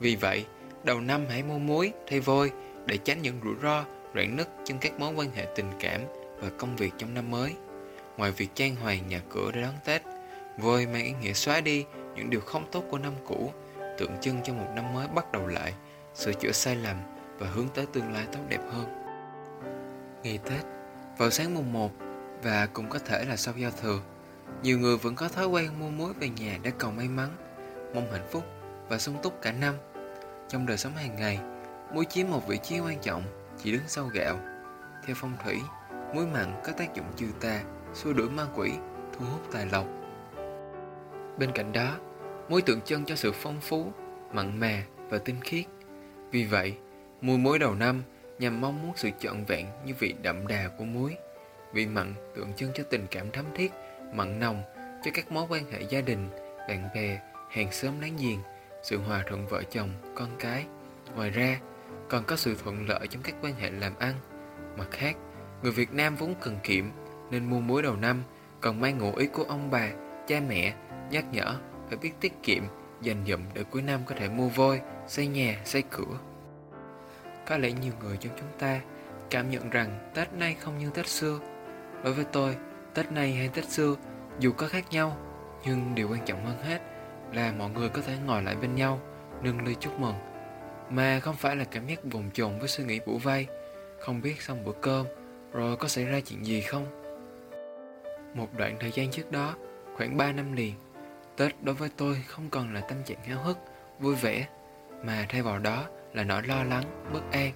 Vì 0.00 0.16
vậy, 0.16 0.44
đầu 0.84 1.00
năm 1.00 1.26
hãy 1.30 1.42
mua 1.42 1.58
muối 1.58 1.92
thay 2.06 2.20
voi 2.20 2.50
để 2.88 2.96
tránh 2.96 3.22
những 3.22 3.40
rủi 3.44 3.54
ro, 3.62 3.84
rạn 4.14 4.36
nứt 4.36 4.48
trong 4.64 4.78
các 4.78 5.00
mối 5.00 5.14
quan 5.14 5.30
hệ 5.30 5.46
tình 5.56 5.70
cảm 5.80 6.00
và 6.40 6.48
công 6.58 6.76
việc 6.76 6.90
trong 6.98 7.14
năm 7.14 7.30
mới. 7.30 7.54
Ngoài 8.16 8.30
việc 8.30 8.48
trang 8.54 8.76
hoàng 8.76 9.08
nhà 9.08 9.20
cửa 9.30 9.50
để 9.54 9.62
đón 9.62 9.74
Tết, 9.84 10.02
vơi 10.58 10.86
mang 10.86 11.04
ý 11.04 11.12
nghĩa 11.22 11.32
xóa 11.32 11.60
đi 11.60 11.84
những 12.16 12.30
điều 12.30 12.40
không 12.40 12.66
tốt 12.72 12.84
của 12.90 12.98
năm 12.98 13.12
cũ, 13.26 13.52
tượng 13.98 14.16
trưng 14.20 14.40
cho 14.44 14.52
một 14.52 14.66
năm 14.76 14.94
mới 14.94 15.08
bắt 15.08 15.32
đầu 15.32 15.46
lại, 15.46 15.74
sửa 16.14 16.32
chữa 16.32 16.52
sai 16.52 16.76
lầm 16.76 16.96
và 17.38 17.46
hướng 17.46 17.68
tới 17.74 17.86
tương 17.86 18.12
lai 18.12 18.26
tốt 18.32 18.40
đẹp 18.48 18.60
hơn. 18.70 18.86
Ngày 20.22 20.38
Tết, 20.44 20.64
vào 21.18 21.30
sáng 21.30 21.54
mùng 21.54 21.72
1 21.72 21.90
và 22.42 22.66
cũng 22.66 22.88
có 22.88 22.98
thể 22.98 23.24
là 23.24 23.36
sau 23.36 23.54
giao 23.56 23.70
thừa, 23.82 24.00
nhiều 24.62 24.78
người 24.78 24.96
vẫn 24.96 25.14
có 25.14 25.28
thói 25.28 25.46
quen 25.46 25.70
mua 25.80 25.90
muối 25.90 26.12
về 26.20 26.28
nhà 26.28 26.58
để 26.62 26.72
cầu 26.78 26.90
may 26.90 27.08
mắn 27.08 27.28
mong 27.94 28.12
hạnh 28.12 28.26
phúc 28.30 28.44
và 28.88 28.98
sung 28.98 29.16
túc 29.22 29.42
cả 29.42 29.52
năm. 29.52 29.74
Trong 30.48 30.66
đời 30.66 30.76
sống 30.76 30.92
hàng 30.96 31.16
ngày, 31.16 31.38
muối 31.94 32.04
chiếm 32.04 32.30
một 32.30 32.46
vị 32.46 32.58
trí 32.62 32.80
quan 32.80 32.98
trọng, 33.02 33.22
chỉ 33.62 33.72
đứng 33.72 33.82
sau 33.86 34.04
gạo. 34.14 34.38
Theo 35.06 35.16
phong 35.18 35.36
thủy, 35.44 35.60
muối 36.14 36.26
mặn 36.26 36.60
có 36.64 36.72
tác 36.72 36.94
dụng 36.94 37.06
trừ 37.16 37.26
tà, 37.40 37.62
xua 37.94 38.12
đuổi 38.12 38.30
ma 38.30 38.46
quỷ, 38.54 38.72
thu 39.12 39.24
hút 39.24 39.40
tài 39.52 39.66
lộc. 39.66 39.86
Bên 41.38 41.52
cạnh 41.54 41.72
đó, 41.72 41.96
muối 42.48 42.62
tượng 42.62 42.80
trưng 42.80 43.04
cho 43.04 43.16
sự 43.16 43.32
phong 43.32 43.60
phú, 43.60 43.92
mặn 44.32 44.60
mà 44.60 44.82
và 45.08 45.18
tinh 45.18 45.40
khiết. 45.40 45.64
Vì 46.30 46.44
vậy, 46.44 46.74
mùi 47.20 47.38
muối 47.38 47.58
đầu 47.58 47.74
năm 47.74 48.02
nhằm 48.38 48.60
mong 48.60 48.82
muốn 48.82 48.92
sự 48.96 49.10
trọn 49.18 49.44
vẹn 49.44 49.66
như 49.84 49.94
vị 49.98 50.14
đậm 50.22 50.46
đà 50.46 50.68
của 50.78 50.84
muối. 50.84 51.16
Vị 51.72 51.86
mặn 51.86 52.14
tượng 52.36 52.52
trưng 52.54 52.70
cho 52.74 52.84
tình 52.90 53.06
cảm 53.10 53.30
thắm 53.30 53.44
thiết, 53.54 53.72
mặn 54.12 54.40
nồng 54.40 54.62
cho 55.04 55.10
các 55.14 55.32
mối 55.32 55.46
quan 55.48 55.72
hệ 55.72 55.80
gia 55.80 56.00
đình, 56.00 56.28
bạn 56.68 56.88
bè, 56.94 57.20
hàng 57.50 57.72
xóm 57.72 58.00
láng 58.00 58.16
giềng, 58.16 58.38
sự 58.82 58.98
hòa 58.98 59.24
thuận 59.28 59.46
vợ 59.46 59.62
chồng, 59.70 59.90
con 60.14 60.28
cái. 60.38 60.64
Ngoài 61.14 61.30
ra, 61.30 61.58
còn 62.08 62.24
có 62.24 62.36
sự 62.36 62.56
thuận 62.64 62.88
lợi 62.88 63.06
trong 63.06 63.22
các 63.22 63.34
quan 63.42 63.54
hệ 63.54 63.70
làm 63.70 63.92
ăn. 63.98 64.14
Mặt 64.76 64.86
khác, 64.90 65.16
người 65.62 65.72
Việt 65.72 65.92
Nam 65.92 66.16
vốn 66.16 66.34
cần 66.40 66.58
kiệm 66.62 66.84
nên 67.30 67.44
mua 67.44 67.60
muối 67.60 67.82
đầu 67.82 67.96
năm 67.96 68.22
còn 68.60 68.80
mang 68.80 68.98
ngụ 68.98 69.14
ý 69.14 69.26
của 69.26 69.44
ông 69.44 69.70
bà, 69.70 69.88
cha 70.26 70.40
mẹ 70.48 70.74
nhắc 71.10 71.24
nhở 71.32 71.56
phải 71.88 71.98
biết 71.98 72.12
tiết 72.20 72.42
kiệm, 72.42 72.62
dành 73.00 73.24
dụm 73.26 73.40
để 73.54 73.64
cuối 73.64 73.82
năm 73.82 74.00
có 74.06 74.14
thể 74.18 74.28
mua 74.28 74.48
vôi, 74.48 74.80
xây 75.06 75.26
nhà, 75.26 75.60
xây 75.64 75.82
cửa. 75.82 76.18
Có 77.46 77.58
lẽ 77.58 77.72
nhiều 77.72 77.92
người 78.00 78.16
trong 78.16 78.32
chúng 78.38 78.58
ta 78.58 78.80
cảm 79.30 79.50
nhận 79.50 79.70
rằng 79.70 80.10
Tết 80.14 80.32
nay 80.32 80.56
không 80.60 80.78
như 80.78 80.90
Tết 80.90 81.08
xưa. 81.08 81.38
Đối 82.04 82.12
với 82.12 82.24
tôi, 82.24 82.56
Tết 82.94 83.12
nay 83.12 83.34
hay 83.34 83.48
Tết 83.48 83.68
xưa 83.68 83.96
dù 84.38 84.52
có 84.52 84.68
khác 84.68 84.84
nhau, 84.90 85.16
nhưng 85.64 85.94
điều 85.94 86.08
quan 86.10 86.24
trọng 86.24 86.44
hơn 86.44 86.62
hết 86.62 86.82
là 87.32 87.52
mọi 87.58 87.70
người 87.70 87.88
có 87.88 88.02
thể 88.02 88.16
ngồi 88.26 88.42
lại 88.42 88.56
bên 88.56 88.74
nhau, 88.74 89.00
nâng 89.42 89.64
ly 89.64 89.74
chúc 89.80 90.00
mừng. 90.00 90.14
Mà 90.90 91.20
không 91.20 91.36
phải 91.36 91.56
là 91.56 91.64
cảm 91.64 91.86
giác 91.86 92.04
bồn 92.04 92.30
chồn 92.32 92.58
với 92.58 92.68
suy 92.68 92.84
nghĩ 92.84 93.00
bủa 93.06 93.18
vây, 93.18 93.46
không 94.00 94.20
biết 94.20 94.42
xong 94.42 94.64
bữa 94.64 94.72
cơm, 94.72 95.06
rồi 95.52 95.76
có 95.76 95.88
xảy 95.88 96.04
ra 96.04 96.20
chuyện 96.20 96.46
gì 96.46 96.60
không. 96.60 96.86
Một 98.34 98.48
đoạn 98.56 98.76
thời 98.80 98.90
gian 98.90 99.10
trước 99.10 99.32
đó, 99.32 99.54
khoảng 99.96 100.16
3 100.16 100.32
năm 100.32 100.52
liền, 100.52 100.74
Tết 101.36 101.52
đối 101.62 101.74
với 101.74 101.90
tôi 101.96 102.22
không 102.26 102.50
còn 102.50 102.74
là 102.74 102.80
tâm 102.80 102.98
trạng 103.04 103.24
háo 103.24 103.42
hức, 103.42 103.58
vui 104.00 104.14
vẻ, 104.14 104.46
mà 105.04 105.26
thay 105.28 105.42
vào 105.42 105.58
đó 105.58 105.84
là 106.12 106.24
nỗi 106.24 106.42
lo 106.42 106.64
lắng, 106.64 106.84
bất 107.12 107.22
an. 107.32 107.52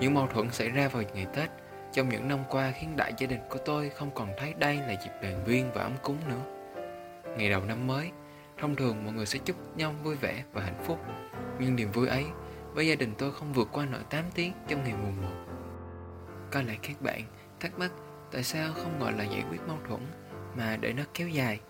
Những 0.00 0.14
mâu 0.14 0.26
thuẫn 0.26 0.50
xảy 0.50 0.68
ra 0.68 0.88
vào 0.88 1.02
ngày 1.14 1.26
Tết 1.34 1.50
trong 1.92 2.08
những 2.08 2.28
năm 2.28 2.38
qua 2.48 2.72
khiến 2.80 2.96
đại 2.96 3.12
gia 3.18 3.26
đình 3.26 3.40
của 3.50 3.58
tôi 3.58 3.90
không 3.90 4.10
còn 4.14 4.28
thấy 4.38 4.54
đây 4.58 4.76
là 4.76 4.94
dịp 5.04 5.10
đoàn 5.22 5.44
viên 5.44 5.72
và 5.72 5.82
ấm 5.82 5.92
cúng 6.02 6.16
nữa. 6.28 6.42
Ngày 7.38 7.50
đầu 7.50 7.64
năm 7.64 7.86
mới, 7.86 8.10
thông 8.58 8.76
thường 8.76 9.04
mọi 9.04 9.14
người 9.14 9.26
sẽ 9.26 9.38
chúc 9.44 9.76
nhau 9.76 9.94
vui 10.02 10.16
vẻ 10.16 10.42
và 10.52 10.62
hạnh 10.62 10.84
phúc. 10.84 10.98
Nhưng 11.60 11.76
niềm 11.76 11.92
vui 11.92 12.08
ấy 12.08 12.24
với 12.76 12.86
gia 12.86 12.94
đình 12.94 13.14
tôi 13.18 13.32
không 13.32 13.52
vượt 13.52 13.68
qua 13.72 13.86
nổi 13.86 14.02
8 14.10 14.24
tiếng 14.34 14.52
trong 14.68 14.84
ngày 14.84 14.92
mùng 14.92 15.22
1. 15.22 15.28
Có 16.50 16.62
lẽ 16.62 16.76
các 16.82 17.02
bạn 17.02 17.22
thắc 17.60 17.78
mắc 17.78 17.92
tại 18.32 18.44
sao 18.44 18.72
không 18.72 19.00
gọi 19.00 19.12
là 19.12 19.24
giải 19.24 19.44
quyết 19.50 19.60
mâu 19.66 19.78
thuẫn 19.88 20.00
mà 20.56 20.76
để 20.80 20.92
nó 20.92 21.02
kéo 21.14 21.28
dài. 21.28 21.60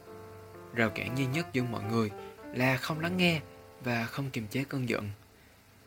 Rào 0.74 0.90
cản 0.90 1.18
duy 1.18 1.26
nhất 1.26 1.46
giữa 1.52 1.62
mọi 1.62 1.82
người 1.82 2.10
là 2.54 2.76
không 2.76 3.00
lắng 3.00 3.16
nghe 3.16 3.40
và 3.84 4.04
không 4.04 4.30
kiềm 4.30 4.46
chế 4.46 4.64
cơn 4.64 4.88
giận. 4.88 5.10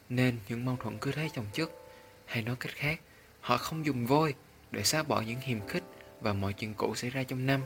Nên 0.09 0.37
những 0.49 0.65
mâu 0.65 0.75
thuẫn 0.75 0.97
cứ 0.97 1.11
thế 1.11 1.29
chồng 1.33 1.45
chất, 1.53 1.71
hay 2.25 2.43
nói 2.43 2.55
cách 2.59 2.73
khác, 2.75 2.99
họ 3.41 3.57
không 3.57 3.85
dùng 3.85 4.05
vôi 4.05 4.33
để 4.71 4.83
xóa 4.83 5.03
bỏ 5.03 5.21
những 5.21 5.39
hiềm 5.39 5.67
khích 5.67 5.83
và 6.21 6.33
mọi 6.33 6.53
chuyện 6.53 6.73
cũ 6.73 6.95
xảy 6.95 7.09
ra 7.09 7.23
trong 7.23 7.45
năm. 7.45 7.61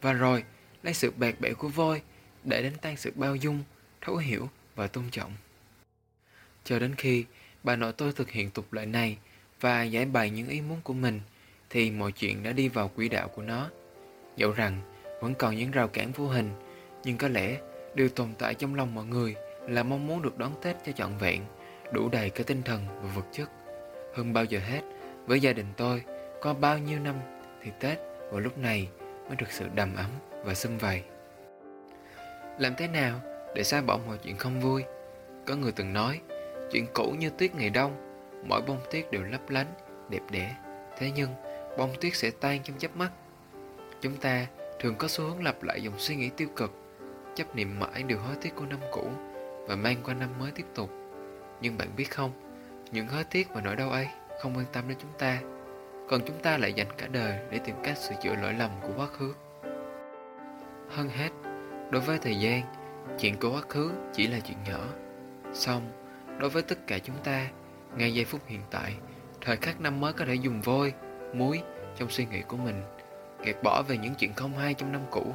Và 0.00 0.12
rồi, 0.12 0.44
lấy 0.82 0.94
sự 0.94 1.10
bạc 1.10 1.40
bẽo 1.40 1.54
của 1.54 1.68
vôi 1.68 2.02
để 2.44 2.62
đánh 2.62 2.76
tan 2.82 2.96
sự 2.96 3.12
bao 3.14 3.36
dung, 3.36 3.62
thấu 4.00 4.16
hiểu 4.16 4.48
và 4.74 4.86
tôn 4.86 5.04
trọng. 5.10 5.32
Cho 6.64 6.78
đến 6.78 6.94
khi 6.94 7.24
bà 7.62 7.76
nội 7.76 7.92
tôi 7.92 8.12
thực 8.12 8.30
hiện 8.30 8.50
tục 8.50 8.72
lệ 8.72 8.86
này 8.86 9.16
và 9.60 9.82
giải 9.82 10.04
bày 10.04 10.30
những 10.30 10.48
ý 10.48 10.60
muốn 10.60 10.80
của 10.84 10.92
mình, 10.92 11.20
thì 11.70 11.90
mọi 11.90 12.12
chuyện 12.12 12.42
đã 12.42 12.52
đi 12.52 12.68
vào 12.68 12.88
quỹ 12.88 13.08
đạo 13.08 13.28
của 13.28 13.42
nó. 13.42 13.70
Dẫu 14.36 14.52
rằng 14.52 14.80
vẫn 15.20 15.34
còn 15.34 15.56
những 15.56 15.70
rào 15.70 15.88
cản 15.88 16.12
vô 16.12 16.26
hình, 16.28 16.50
nhưng 17.04 17.18
có 17.18 17.28
lẽ 17.28 17.58
điều 17.94 18.08
tồn 18.08 18.28
tại 18.38 18.54
trong 18.54 18.74
lòng 18.74 18.94
mọi 18.94 19.04
người 19.04 19.34
là 19.68 19.82
mong 19.82 20.06
muốn 20.06 20.22
được 20.22 20.38
đón 20.38 20.54
Tết 20.62 20.76
cho 20.86 20.92
trọn 20.92 21.16
vẹn, 21.18 21.42
đủ 21.92 22.08
đầy 22.08 22.30
cả 22.30 22.44
tinh 22.46 22.62
thần 22.62 22.86
và 23.02 23.10
vật 23.14 23.26
chất. 23.32 23.50
Hơn 24.14 24.32
bao 24.32 24.44
giờ 24.44 24.58
hết, 24.58 24.80
với 25.26 25.40
gia 25.40 25.52
đình 25.52 25.66
tôi, 25.76 26.02
có 26.40 26.54
bao 26.54 26.78
nhiêu 26.78 26.98
năm 26.98 27.14
thì 27.62 27.70
Tết 27.80 27.98
vào 28.30 28.40
lúc 28.40 28.58
này 28.58 28.88
mới 29.26 29.36
được 29.36 29.50
sự 29.50 29.64
đầm 29.74 29.96
ấm 29.96 30.10
và 30.44 30.54
xâm 30.54 30.78
vầy. 30.78 31.02
Làm 32.58 32.74
thế 32.78 32.88
nào 32.88 33.20
để 33.54 33.64
xóa 33.64 33.80
bỏ 33.80 33.98
mọi 34.06 34.18
chuyện 34.24 34.36
không 34.36 34.60
vui? 34.60 34.84
Có 35.46 35.56
người 35.56 35.72
từng 35.72 35.92
nói, 35.92 36.20
chuyện 36.72 36.86
cũ 36.94 37.14
như 37.18 37.30
tuyết 37.30 37.54
ngày 37.54 37.70
đông, 37.70 37.96
mỗi 38.44 38.62
bông 38.62 38.78
tuyết 38.90 39.10
đều 39.10 39.22
lấp 39.22 39.50
lánh, 39.50 39.66
đẹp 40.08 40.22
đẽ. 40.30 40.56
Thế 40.98 41.10
nhưng, 41.14 41.30
bông 41.78 41.90
tuyết 42.00 42.14
sẽ 42.14 42.30
tan 42.40 42.60
trong 42.62 42.78
chớp 42.78 42.96
mắt. 42.96 43.10
Chúng 44.00 44.16
ta 44.16 44.46
thường 44.80 44.94
có 44.98 45.08
xu 45.08 45.24
hướng 45.24 45.44
lặp 45.44 45.62
lại 45.62 45.82
dòng 45.82 45.98
suy 45.98 46.16
nghĩ 46.16 46.30
tiêu 46.36 46.48
cực, 46.56 46.72
chấp 47.34 47.56
niệm 47.56 47.80
mãi 47.80 48.02
điều 48.02 48.18
hối 48.18 48.36
tiếc 48.40 48.54
của 48.54 48.66
năm 48.66 48.78
cũ 48.92 49.10
và 49.66 49.76
mang 49.76 49.96
qua 50.04 50.14
năm 50.14 50.30
mới 50.38 50.50
tiếp 50.50 50.66
tục. 50.74 50.90
Nhưng 51.60 51.78
bạn 51.78 51.88
biết 51.96 52.10
không, 52.10 52.30
những 52.92 53.08
hối 53.08 53.24
tiếc 53.24 53.48
và 53.54 53.60
nỗi 53.60 53.76
đau 53.76 53.90
ấy 53.90 54.06
không 54.40 54.56
quan 54.56 54.66
tâm 54.72 54.88
đến 54.88 54.98
chúng 55.00 55.12
ta, 55.18 55.40
còn 56.08 56.20
chúng 56.26 56.38
ta 56.42 56.58
lại 56.58 56.72
dành 56.72 56.88
cả 56.98 57.06
đời 57.06 57.38
để 57.50 57.58
tìm 57.64 57.76
cách 57.82 57.98
sửa 57.98 58.14
chữa 58.22 58.34
lỗi 58.34 58.52
lầm 58.52 58.70
của 58.82 58.92
quá 58.96 59.06
khứ. 59.06 59.34
Hơn 60.88 61.08
hết, 61.08 61.30
đối 61.90 62.02
với 62.02 62.18
thời 62.18 62.34
gian, 62.36 62.62
chuyện 63.18 63.36
của 63.40 63.52
quá 63.52 63.62
khứ 63.68 63.92
chỉ 64.12 64.26
là 64.26 64.38
chuyện 64.40 64.58
nhỏ. 64.68 64.80
Xong, 65.54 66.01
đối 66.42 66.50
với 66.50 66.62
tất 66.62 66.86
cả 66.86 66.98
chúng 66.98 67.16
ta, 67.24 67.48
ngay 67.96 68.14
giây 68.14 68.24
phút 68.24 68.40
hiện 68.46 68.60
tại, 68.70 68.94
thời 69.40 69.56
khắc 69.56 69.80
năm 69.80 70.00
mới 70.00 70.12
có 70.12 70.24
thể 70.24 70.34
dùng 70.34 70.60
vôi, 70.60 70.92
muối 71.34 71.60
trong 71.96 72.10
suy 72.10 72.26
nghĩ 72.26 72.42
của 72.48 72.56
mình, 72.56 72.82
gạt 73.44 73.62
bỏ 73.62 73.82
về 73.82 73.98
những 73.98 74.14
chuyện 74.14 74.34
không 74.34 74.56
hay 74.56 74.74
trong 74.74 74.92
năm 74.92 75.00
cũ 75.10 75.34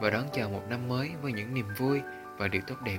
và 0.00 0.10
đón 0.10 0.24
chờ 0.32 0.48
một 0.48 0.62
năm 0.68 0.88
mới 0.88 1.10
với 1.22 1.32
những 1.32 1.54
niềm 1.54 1.66
vui 1.76 2.00
và 2.38 2.48
điều 2.48 2.62
tốt 2.66 2.74
đẹp. 2.84 2.98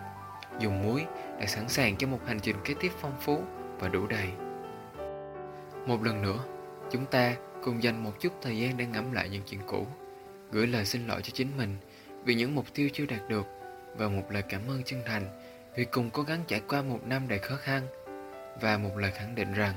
Dùng 0.60 0.84
muối 0.84 1.06
để 1.40 1.48
sẵn 1.48 1.70
sàng 1.70 1.98
cho 1.98 2.08
một 2.08 2.20
hành 2.28 2.40
trình 2.40 2.56
kế 2.66 2.74
tiếp 2.80 2.92
phong 3.02 3.16
phú 3.20 3.44
và 3.80 3.88
đủ 3.88 4.08
đầy. 4.08 4.28
Một 5.86 6.04
lần 6.04 6.22
nữa, 6.22 6.40
chúng 6.92 7.06
ta 7.06 7.36
cùng 7.64 7.84
dành 7.84 8.04
một 8.04 8.20
chút 8.20 8.34
thời 8.42 8.58
gian 8.58 8.78
để 8.78 8.86
ngẫm 8.86 9.12
lại 9.12 9.30
những 9.30 9.44
chuyện 9.46 9.62
cũ, 9.68 9.88
gửi 10.52 10.68
lời 10.68 10.86
xin 10.86 11.08
lỗi 11.08 11.22
cho 11.22 11.32
chính 11.34 11.58
mình 11.58 11.78
vì 12.24 12.36
những 12.36 12.56
mục 12.56 12.66
tiêu 12.74 12.90
chưa 12.94 13.06
đạt 13.06 13.30
được 13.30 13.46
và 13.98 14.08
một 14.08 14.24
lời 14.30 14.44
cảm 14.50 14.62
ơn 14.68 14.84
chân 14.84 15.02
thành 15.06 15.24
vì 15.80 15.86
cùng 15.86 16.10
cố 16.10 16.24
gắng 16.24 16.44
trải 16.48 16.62
qua 16.68 16.82
một 16.82 17.00
năm 17.06 17.28
đầy 17.28 17.40
khó 17.40 17.56
khăn 17.56 17.88
và 18.62 18.78
một 18.78 18.98
lời 18.98 19.12
khẳng 19.12 19.36
định 19.36 19.54
rằng 19.54 19.74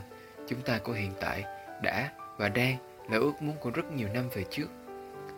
chúng 0.48 0.60
ta 0.60 0.78
của 0.78 0.92
hiện 0.92 1.12
tại 1.20 1.44
đã 1.82 2.12
và 2.36 2.48
đang 2.48 2.76
là 3.10 3.18
ước 3.18 3.42
muốn 3.42 3.56
của 3.60 3.70
rất 3.70 3.92
nhiều 3.92 4.08
năm 4.14 4.24
về 4.34 4.44
trước. 4.50 4.66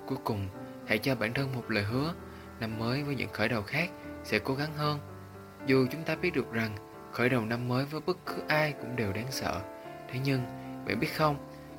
Cuối 0.06 0.18
cùng, 0.24 0.48
hãy 0.86 0.98
cho 0.98 1.14
bản 1.14 1.34
thân 1.34 1.54
một 1.54 1.70
lời 1.70 1.84
hứa 1.84 2.14
năm 2.60 2.78
mới 2.78 3.02
với 3.02 3.14
những 3.14 3.28
khởi 3.32 3.48
đầu 3.48 3.62
khác 3.62 3.90
sẽ 4.24 4.38
cố 4.38 4.54
gắng 4.54 4.74
hơn. 4.76 4.98
Dù 5.66 5.86
chúng 5.90 6.02
ta 6.02 6.16
biết 6.16 6.34
được 6.34 6.52
rằng 6.52 6.76
khởi 7.12 7.28
đầu 7.28 7.44
năm 7.44 7.68
mới 7.68 7.84
với 7.84 8.00
bất 8.06 8.16
cứ 8.26 8.34
ai 8.48 8.72
cũng 8.72 8.96
đều 8.96 9.12
đáng 9.12 9.30
sợ. 9.30 9.60
Thế 10.12 10.20
nhưng, 10.24 10.40
bạn 10.86 11.00
biết 11.00 11.16
không, 11.16 11.36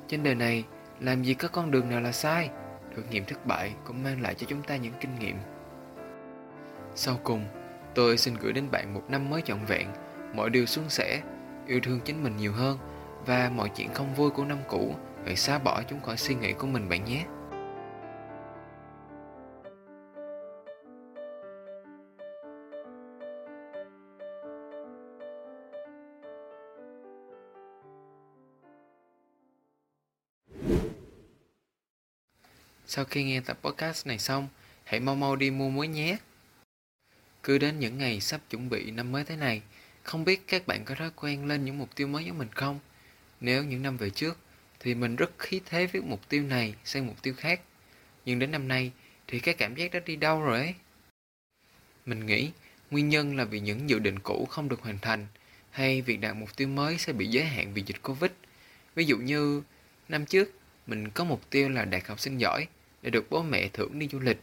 trên 0.08 0.22
đời 0.22 0.34
này 0.34 0.64
làm 1.00 1.22
gì 1.22 1.34
có 1.34 1.48
con 1.48 1.70
đường 1.70 1.88
nào 1.88 2.00
là 2.00 2.12
sai. 2.12 2.50
Thử 2.96 3.02
nghiệm 3.10 3.24
thất 3.24 3.46
bại 3.46 3.74
cũng 3.84 4.02
mang 4.02 4.22
lại 4.22 4.34
cho 4.34 4.46
chúng 4.50 4.62
ta 4.62 4.76
những 4.76 4.94
kinh 5.00 5.18
nghiệm. 5.18 5.36
Sau 6.94 7.20
cùng, 7.24 7.44
tôi 7.96 8.18
xin 8.18 8.34
gửi 8.34 8.52
đến 8.52 8.70
bạn 8.70 8.94
một 8.94 9.02
năm 9.08 9.30
mới 9.30 9.42
trọn 9.42 9.64
vẹn, 9.68 9.88
mọi 10.34 10.50
điều 10.50 10.66
suôn 10.66 10.88
sẻ, 10.88 11.22
yêu 11.66 11.80
thương 11.82 12.00
chính 12.04 12.22
mình 12.24 12.36
nhiều 12.36 12.52
hơn 12.52 12.78
và 13.26 13.50
mọi 13.54 13.70
chuyện 13.76 13.94
không 13.94 14.14
vui 14.14 14.30
của 14.30 14.44
năm 14.44 14.58
cũ 14.68 14.94
hãy 15.24 15.36
xóa 15.36 15.58
bỏ 15.58 15.82
chúng 15.88 16.00
khỏi 16.00 16.16
suy 16.16 16.34
nghĩ 16.34 16.52
của 16.52 16.66
mình 16.66 16.88
bạn 16.88 17.04
nhé. 17.04 17.24
Sau 32.86 33.04
khi 33.04 33.24
nghe 33.24 33.40
tập 33.40 33.58
podcast 33.62 34.06
này 34.06 34.18
xong, 34.18 34.48
hãy 34.84 35.00
mau 35.00 35.14
mau 35.14 35.36
đi 35.36 35.50
mua 35.50 35.68
muối 35.68 35.88
nhé. 35.88 36.16
Cứ 37.46 37.58
đến 37.58 37.78
những 37.78 37.98
ngày 37.98 38.20
sắp 38.20 38.40
chuẩn 38.50 38.68
bị 38.68 38.90
năm 38.90 39.12
mới 39.12 39.24
thế 39.24 39.36
này, 39.36 39.62
không 40.02 40.24
biết 40.24 40.46
các 40.46 40.66
bạn 40.66 40.84
có 40.84 40.94
thói 40.94 41.10
quen 41.16 41.46
lên 41.46 41.64
những 41.64 41.78
mục 41.78 41.94
tiêu 41.94 42.06
mới 42.06 42.24
giống 42.24 42.38
mình 42.38 42.48
không? 42.54 42.80
Nếu 43.40 43.64
những 43.64 43.82
năm 43.82 43.96
về 43.96 44.10
trước, 44.10 44.38
thì 44.80 44.94
mình 44.94 45.16
rất 45.16 45.38
khí 45.38 45.60
thế 45.66 45.86
viết 45.86 46.04
mục 46.04 46.28
tiêu 46.28 46.42
này 46.42 46.74
sang 46.84 47.06
mục 47.06 47.22
tiêu 47.22 47.34
khác. 47.36 47.60
Nhưng 48.24 48.38
đến 48.38 48.50
năm 48.50 48.68
nay 48.68 48.92
thì 49.26 49.40
cái 49.40 49.54
cảm 49.54 49.74
giác 49.74 49.92
đó 49.92 50.00
đi 50.06 50.16
đâu 50.16 50.42
rồi 50.42 50.58
ấy? 50.58 50.74
Mình 52.06 52.26
nghĩ 52.26 52.50
nguyên 52.90 53.08
nhân 53.08 53.36
là 53.36 53.44
vì 53.44 53.60
những 53.60 53.90
dự 53.90 53.98
định 53.98 54.18
cũ 54.18 54.46
không 54.50 54.68
được 54.68 54.80
hoàn 54.80 54.98
thành 54.98 55.26
hay 55.70 56.02
việc 56.02 56.20
đạt 56.20 56.36
mục 56.36 56.56
tiêu 56.56 56.68
mới 56.68 56.98
sẽ 56.98 57.12
bị 57.12 57.26
giới 57.26 57.44
hạn 57.44 57.74
vì 57.74 57.82
dịch 57.86 58.02
Covid. 58.02 58.30
Ví 58.94 59.04
dụ 59.04 59.18
như 59.18 59.62
năm 60.08 60.26
trước 60.26 60.50
mình 60.86 61.10
có 61.10 61.24
mục 61.24 61.50
tiêu 61.50 61.68
là 61.68 61.84
đạt 61.84 62.06
học 62.06 62.20
sinh 62.20 62.38
giỏi 62.38 62.66
để 63.02 63.10
được 63.10 63.30
bố 63.30 63.42
mẹ 63.42 63.68
thưởng 63.68 63.98
đi 63.98 64.08
du 64.12 64.18
lịch. 64.18 64.40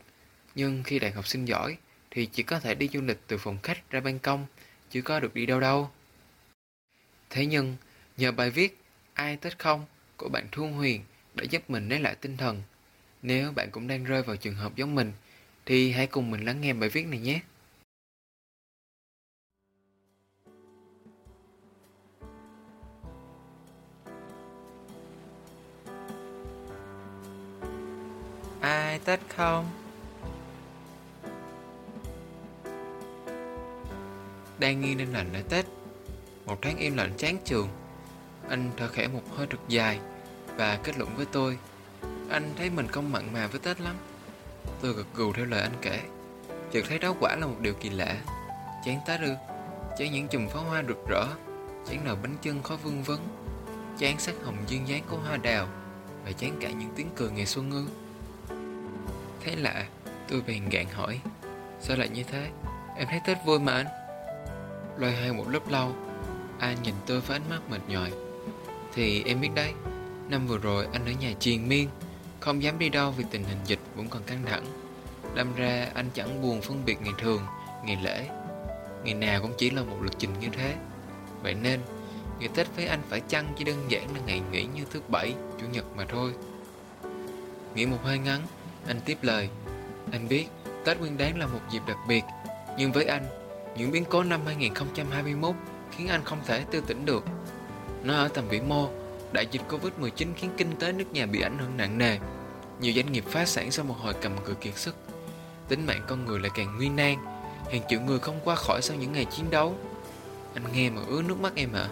Nhưng 0.55 0.83
khi 0.83 0.99
đạt 0.99 1.13
học 1.13 1.27
sinh 1.27 1.45
giỏi 1.45 1.77
thì 2.15 2.25
chỉ 2.25 2.43
có 2.43 2.59
thể 2.59 2.75
đi 2.75 2.89
du 2.93 3.01
lịch 3.01 3.19
từ 3.27 3.37
phòng 3.37 3.57
khách 3.63 3.89
ra 3.89 3.99
ban 3.99 4.19
công, 4.19 4.45
chứ 4.89 5.01
có 5.01 5.19
được 5.19 5.33
đi 5.33 5.45
đâu 5.45 5.59
đâu. 5.59 5.89
Thế 7.29 7.45
nhưng, 7.45 7.75
nhờ 8.17 8.31
bài 8.31 8.49
viết 8.49 8.77
Ai 9.13 9.37
Tết 9.37 9.59
Không 9.59 9.85
của 10.17 10.29
bạn 10.29 10.47
Thu 10.51 10.67
Huyền 10.67 11.03
đã 11.33 11.43
giúp 11.43 11.69
mình 11.69 11.89
lấy 11.89 11.99
lại 11.99 12.15
tinh 12.21 12.37
thần. 12.37 12.61
Nếu 13.21 13.51
bạn 13.51 13.69
cũng 13.71 13.87
đang 13.87 14.03
rơi 14.03 14.23
vào 14.23 14.35
trường 14.35 14.55
hợp 14.55 14.75
giống 14.75 14.95
mình, 14.95 15.11
thì 15.65 15.91
hãy 15.91 16.07
cùng 16.07 16.31
mình 16.31 16.45
lắng 16.45 16.61
nghe 16.61 16.73
bài 16.73 16.89
viết 16.89 17.07
này 17.07 17.19
nhé. 17.19 17.41
Ai 28.61 28.99
Tết 28.99 29.19
không? 29.29 29.82
Đang 34.59 34.81
nghiêng 34.81 34.97
lên 34.97 35.07
lạnh 35.13 35.29
lại 35.33 35.43
Tết. 35.49 35.65
Một 36.45 36.57
tháng 36.61 36.77
im 36.77 36.97
lặng 36.97 37.13
chán 37.17 37.37
trường 37.45 37.67
Anh 38.49 38.71
thở 38.77 38.87
khẽ 38.87 39.07
một 39.07 39.21
hơi 39.35 39.47
thật 39.49 39.59
dài 39.67 39.99
Và 40.55 40.79
kết 40.83 40.97
luận 40.97 41.09
với 41.15 41.25
tôi, 41.31 41.57
Anh 42.29 42.53
thấy 42.57 42.69
mình 42.69 42.87
không 42.87 43.11
mặn 43.11 43.33
mà 43.33 43.47
với 43.47 43.59
Tết 43.59 43.81
lắm. 43.81 43.95
Tôi 44.81 44.93
gật 44.93 45.05
gù 45.15 45.33
theo 45.33 45.45
lời 45.45 45.61
anh 45.61 45.77
kể. 45.81 45.99
Chợt 46.71 46.81
thấy 46.89 46.99
đó 46.99 47.13
quả 47.19 47.35
là 47.35 47.47
một 47.47 47.57
điều 47.59 47.73
kỳ 47.73 47.89
lạ. 47.89 48.15
Chán 48.85 48.99
Tết 49.05 49.19
ư 49.21 49.35
Chán 49.97 50.11
những 50.11 50.27
chùm 50.27 50.47
pháo 50.47 50.63
hoa 50.63 50.83
rực 50.87 51.07
rỡ 51.09 51.25
Chán 51.89 52.05
nồi 52.05 52.15
bánh 52.15 52.35
chưng 52.41 52.63
khó 52.63 52.75
vương 52.75 53.03
vấn 53.03 53.19
Chán 53.97 54.19
sắc 54.19 54.35
hồng 54.43 54.57
duyên 54.67 54.87
dáng 54.87 55.03
của 55.09 55.17
hoa 55.17 55.37
đào 55.37 55.67
Và 56.25 56.31
chán 56.31 56.57
cả 56.61 56.69
những 56.69 56.89
tiếng 56.95 57.09
cười 57.15 57.31
ngày 57.31 57.45
xuân 57.45 57.71
ư. 57.71 57.85
Thấy 59.45 59.55
lạ, 59.55 59.85
Tôi 60.27 60.41
bèn 60.47 60.69
gạn 60.69 60.85
hỏi, 60.85 61.19
Sao 61.81 61.97
lại 61.97 62.09
như 62.09 62.23
thế? 62.23 62.49
Em 62.97 63.07
thấy 63.11 63.19
Tết 63.25 63.37
vui 63.45 63.59
mà 63.59 63.73
anh. 63.73 64.02
Loay 64.97 65.15
hoay 65.15 65.33
một 65.33 65.49
lúc 65.49 65.69
lâu 65.69 65.95
Anh 66.59 66.77
nhìn 66.83 66.93
tôi 67.05 67.21
với 67.21 67.37
ánh 67.37 67.49
mắt 67.49 67.59
mệt 67.69 67.81
nhòi. 67.87 68.11
Thì 68.93 69.23
em 69.23 69.41
biết 69.41 69.49
đấy 69.55 69.73
Năm 70.29 70.47
vừa 70.47 70.57
rồi 70.57 70.87
anh 70.93 71.05
ở 71.05 71.11
nhà 71.19 71.31
triền 71.39 71.69
miên 71.69 71.89
Không 72.39 72.63
dám 72.63 72.79
đi 72.79 72.89
đâu 72.89 73.11
vì 73.11 73.23
tình 73.31 73.43
hình 73.43 73.57
dịch 73.65 73.79
vẫn 73.95 74.07
còn 74.09 74.23
căng 74.23 74.43
thẳng. 74.45 74.65
Đâm 75.35 75.55
ra 75.55 75.87
anh 75.93 76.09
chẳng 76.13 76.41
buồn 76.41 76.61
phân 76.61 76.85
biệt 76.85 77.01
ngày 77.01 77.13
thường 77.17 77.41
Ngày 77.85 77.97
lễ. 78.03 78.27
Ngày 79.03 79.13
nào 79.13 79.41
cũng 79.41 79.53
chỉ 79.57 79.69
là 79.69 79.83
một 79.83 79.97
lịch 80.01 80.19
trình 80.19 80.33
như 80.39 80.47
thế. 80.51 80.75
Vậy 81.41 81.53
nên 81.53 81.79
Ngày 82.39 82.49
Tết 82.55 82.67
với 82.75 82.87
anh 82.87 83.01
phải 83.09 83.19
chăng 83.19 83.53
chỉ 83.57 83.63
đơn 83.63 83.85
giản 83.89 84.15
là 84.15 84.21
ngày 84.25 84.41
nghỉ 84.51 84.63
như 84.63 84.85
thứ 84.91 85.01
bảy, 85.07 85.33
chủ 85.59 85.65
nhật 85.71 85.85
mà 85.95 86.05
thôi? 86.09 86.33
Nghĩ 87.75 87.85
một 87.85 87.97
hơi 88.03 88.17
ngắn 88.17 88.41
Anh 88.87 88.99
tiếp 89.05 89.17
lời. 89.21 89.49
Anh 90.11 90.27
biết 90.27 90.45
Tết 90.85 90.99
Nguyên 90.99 91.17
đáng 91.17 91.39
là 91.39 91.47
một 91.47 91.59
dịp 91.71 91.81
đặc 91.87 91.97
biệt 92.07 92.23
Nhưng 92.77 92.91
với 92.91 93.05
anh 93.05 93.42
những 93.77 93.91
biến 93.91 94.05
cố 94.09 94.23
năm 94.23 94.41
2021 94.45 95.55
khiến 95.91 96.07
anh 96.07 96.23
không 96.23 96.39
thể 96.45 96.63
tư 96.71 96.81
tỉnh 96.87 97.05
được. 97.05 97.23
Nó 98.03 98.13
ở 98.13 98.27
tầm 98.27 98.47
vĩ 98.47 98.61
mô, 98.61 98.89
đại 99.31 99.47
dịch 99.51 99.61
Covid-19 99.69 100.27
khiến 100.35 100.51
kinh 100.57 100.75
tế 100.79 100.91
nước 100.91 101.11
nhà 101.11 101.25
bị 101.25 101.41
ảnh 101.41 101.57
hưởng 101.57 101.77
nặng 101.77 101.97
nề. 101.97 102.17
Nhiều 102.79 102.93
doanh 102.95 103.11
nghiệp 103.11 103.23
phá 103.27 103.45
sản 103.45 103.71
sau 103.71 103.85
một 103.85 103.95
hồi 103.97 104.13
cầm 104.21 104.37
cự 104.45 104.53
kiệt 104.53 104.77
sức. 104.77 104.95
Tính 105.67 105.85
mạng 105.85 106.01
con 106.07 106.25
người 106.25 106.39
lại 106.39 106.51
càng 106.55 106.75
nguy 106.77 106.89
nan, 106.89 107.15
hàng 107.71 107.81
triệu 107.89 108.01
người 108.01 108.19
không 108.19 108.39
qua 108.43 108.55
khỏi 108.55 108.81
sau 108.81 108.97
những 108.97 109.11
ngày 109.11 109.25
chiến 109.25 109.45
đấu. 109.49 109.75
Anh 110.53 110.63
nghe 110.73 110.89
mà 110.89 111.01
ứa 111.07 111.21
nước 111.21 111.39
mắt 111.39 111.55
em 111.55 111.73
ạ. 111.73 111.79
À. 111.81 111.89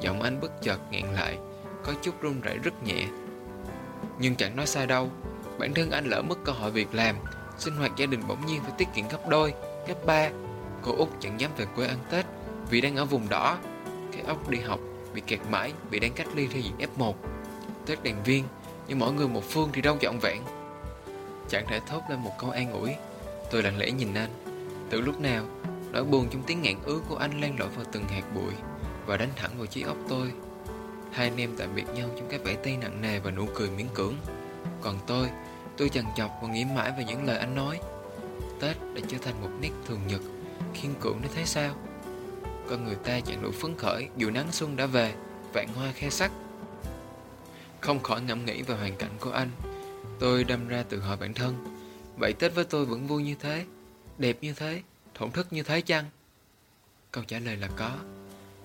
Giọng 0.00 0.22
anh 0.22 0.40
bất 0.40 0.62
chợt 0.62 0.78
nghẹn 0.90 1.06
lại, 1.06 1.38
có 1.84 1.92
chút 2.02 2.22
run 2.22 2.40
rẩy 2.40 2.58
rất 2.58 2.82
nhẹ. 2.82 3.06
Nhưng 4.18 4.36
chẳng 4.36 4.56
nói 4.56 4.66
sai 4.66 4.86
đâu, 4.86 5.10
bản 5.58 5.74
thân 5.74 5.90
anh 5.90 6.04
lỡ 6.04 6.22
mất 6.22 6.38
cơ 6.44 6.52
hội 6.52 6.70
việc 6.70 6.94
làm, 6.94 7.16
sinh 7.58 7.76
hoạt 7.76 7.92
gia 7.96 8.06
đình 8.06 8.20
bỗng 8.28 8.46
nhiên 8.46 8.62
phải 8.62 8.72
tiết 8.78 8.88
kiệm 8.94 9.08
gấp 9.08 9.28
đôi, 9.28 9.54
gấp 9.88 10.06
ba 10.06 10.30
Cô 10.82 10.94
Út 10.96 11.08
chẳng 11.20 11.40
dám 11.40 11.50
về 11.56 11.66
quê 11.76 11.86
ăn 11.86 11.98
Tết 12.10 12.26
vì 12.70 12.80
đang 12.80 12.96
ở 12.96 13.04
vùng 13.04 13.28
đỏ. 13.28 13.58
Cái 14.12 14.22
ốc 14.22 14.48
đi 14.48 14.58
học 14.58 14.80
bị 15.14 15.22
kẹt 15.26 15.40
mãi 15.50 15.72
bị 15.90 15.98
đang 15.98 16.12
cách 16.12 16.26
ly 16.34 16.46
theo 16.46 16.62
diện 16.62 16.88
F1. 16.96 17.12
Tết 17.86 18.02
đèn 18.02 18.22
viên 18.24 18.44
nhưng 18.88 18.98
mỗi 18.98 19.12
người 19.12 19.28
một 19.28 19.44
phương 19.44 19.70
thì 19.72 19.82
đâu 19.82 19.96
dọn 20.00 20.18
vẹn. 20.18 20.42
Chẳng 21.48 21.66
thể 21.68 21.80
thốt 21.86 22.00
lên 22.10 22.18
một 22.18 22.32
câu 22.38 22.50
an 22.50 22.72
ủi. 22.72 22.90
Tôi 23.50 23.62
lặng 23.62 23.78
lẽ 23.78 23.90
nhìn 23.90 24.14
anh. 24.14 24.30
Từ 24.90 25.00
lúc 25.00 25.20
nào 25.20 25.44
nỗi 25.92 26.04
buồn 26.04 26.28
trong 26.30 26.42
tiếng 26.46 26.62
ngạn 26.62 26.82
ứ 26.84 27.02
của 27.08 27.16
anh 27.16 27.40
len 27.40 27.58
lỏi 27.58 27.68
vào 27.68 27.84
từng 27.92 28.04
hạt 28.04 28.34
bụi 28.34 28.52
và 29.06 29.16
đánh 29.16 29.30
thẳng 29.36 29.50
vào 29.56 29.66
chiếc 29.66 29.82
ốc 29.82 29.96
tôi. 30.08 30.32
Hai 31.12 31.28
anh 31.28 31.40
em 31.40 31.56
tạm 31.56 31.74
biệt 31.74 31.84
nhau 31.94 32.08
trong 32.16 32.28
cái 32.28 32.38
vẻ 32.38 32.54
tay 32.54 32.76
nặng 32.76 33.00
nề 33.00 33.18
và 33.18 33.30
nụ 33.30 33.46
cười 33.54 33.70
miễn 33.70 33.86
cưỡng. 33.94 34.14
Còn 34.80 34.98
tôi, 35.06 35.28
tôi 35.76 35.88
chằn 35.88 36.04
chọc 36.16 36.30
và 36.42 36.48
nghĩ 36.48 36.64
mãi 36.64 36.92
về 36.98 37.04
những 37.04 37.24
lời 37.24 37.38
anh 37.38 37.54
nói. 37.54 37.80
Tết 38.60 38.76
đã 38.94 39.00
trở 39.08 39.18
thành 39.18 39.34
một 39.42 39.50
nét 39.60 39.70
thường 39.86 40.00
nhật 40.06 40.20
khiên 40.74 40.94
cưỡng 41.00 41.18
để 41.22 41.28
thấy 41.34 41.46
sao? 41.46 41.74
Con 42.68 42.84
người 42.84 42.94
ta 42.94 43.20
chẳng 43.20 43.42
đủ 43.42 43.50
phấn 43.50 43.76
khởi, 43.76 44.08
dù 44.16 44.30
nắng 44.30 44.52
xuân 44.52 44.76
đã 44.76 44.86
về, 44.86 45.14
vạn 45.52 45.68
hoa 45.74 45.92
khe 45.92 46.10
sắc. 46.10 46.32
Không 47.80 48.02
khỏi 48.02 48.20
ngẫm 48.20 48.44
nghĩ 48.44 48.62
về 48.62 48.74
hoàn 48.74 48.96
cảnh 48.96 49.10
của 49.20 49.30
anh. 49.30 49.50
Tôi 50.18 50.44
đâm 50.44 50.68
ra 50.68 50.82
tự 50.82 51.00
hỏi 51.00 51.16
bản 51.16 51.34
thân, 51.34 51.64
vậy 52.18 52.32
tết 52.32 52.54
với 52.54 52.64
tôi 52.64 52.84
vẫn 52.84 53.06
vui 53.06 53.22
như 53.22 53.34
thế? 53.40 53.64
Đẹp 54.18 54.38
như 54.40 54.52
thế? 54.52 54.82
Thổn 55.14 55.30
thức 55.30 55.46
như 55.50 55.62
thế 55.62 55.80
chăng? 55.80 56.04
Câu 57.10 57.24
trả 57.24 57.38
lời 57.38 57.56
là 57.56 57.68
có. 57.76 57.90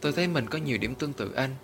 Tôi 0.01 0.11
thấy 0.11 0.27
mình 0.27 0.47
có 0.47 0.57
nhiều 0.57 0.77
điểm 0.77 0.95
tương 0.95 1.13
tự 1.13 1.33
anh. 1.33 1.55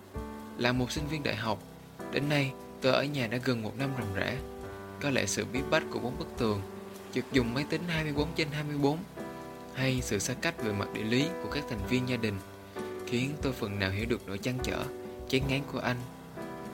Là 0.58 0.72
một 0.72 0.92
sinh 0.92 1.08
viên 1.08 1.24
đại 1.24 1.36
học, 1.36 1.64
đến 2.12 2.30
nay 2.30 2.52
tôi 2.82 2.94
ở 2.94 3.04
nhà 3.04 3.28
đã 3.28 3.38
gần 3.38 3.64
một 3.64 3.78
năm 3.78 3.90
ròng 4.00 4.14
rã. 4.14 4.36
Có 5.02 5.10
lẽ 5.10 5.26
sự 5.26 5.46
bí 5.54 5.60
bách 5.70 5.84
của 5.92 6.00
bốn 6.00 6.18
bức 6.18 6.28
tường 6.38 6.62
trực 7.14 7.26
dùng 7.32 7.54
máy 7.54 7.66
tính 7.70 7.82
24 7.88 8.28
trên 8.36 8.48
24 8.52 8.98
hay 9.76 10.02
sự 10.02 10.20
xa 10.20 10.34
cách 10.34 10.64
về 10.64 10.72
mặt 10.72 10.94
địa 10.94 11.04
lý 11.04 11.28
của 11.44 11.50
các 11.52 11.64
thành 11.70 11.88
viên 11.90 12.10
gia 12.10 12.18
đình 12.18 12.36
khiến 13.08 13.36
tôi 13.42 13.54
phần 13.54 13.80
nào 13.80 13.92
hiểu 13.92 14.06
được 14.06 14.28
nỗi 14.28 14.38
chăn 14.38 14.58
trở, 14.64 14.84
chán 15.30 15.42
ngán 15.48 15.62
của 15.72 15.80
anh. 15.80 15.98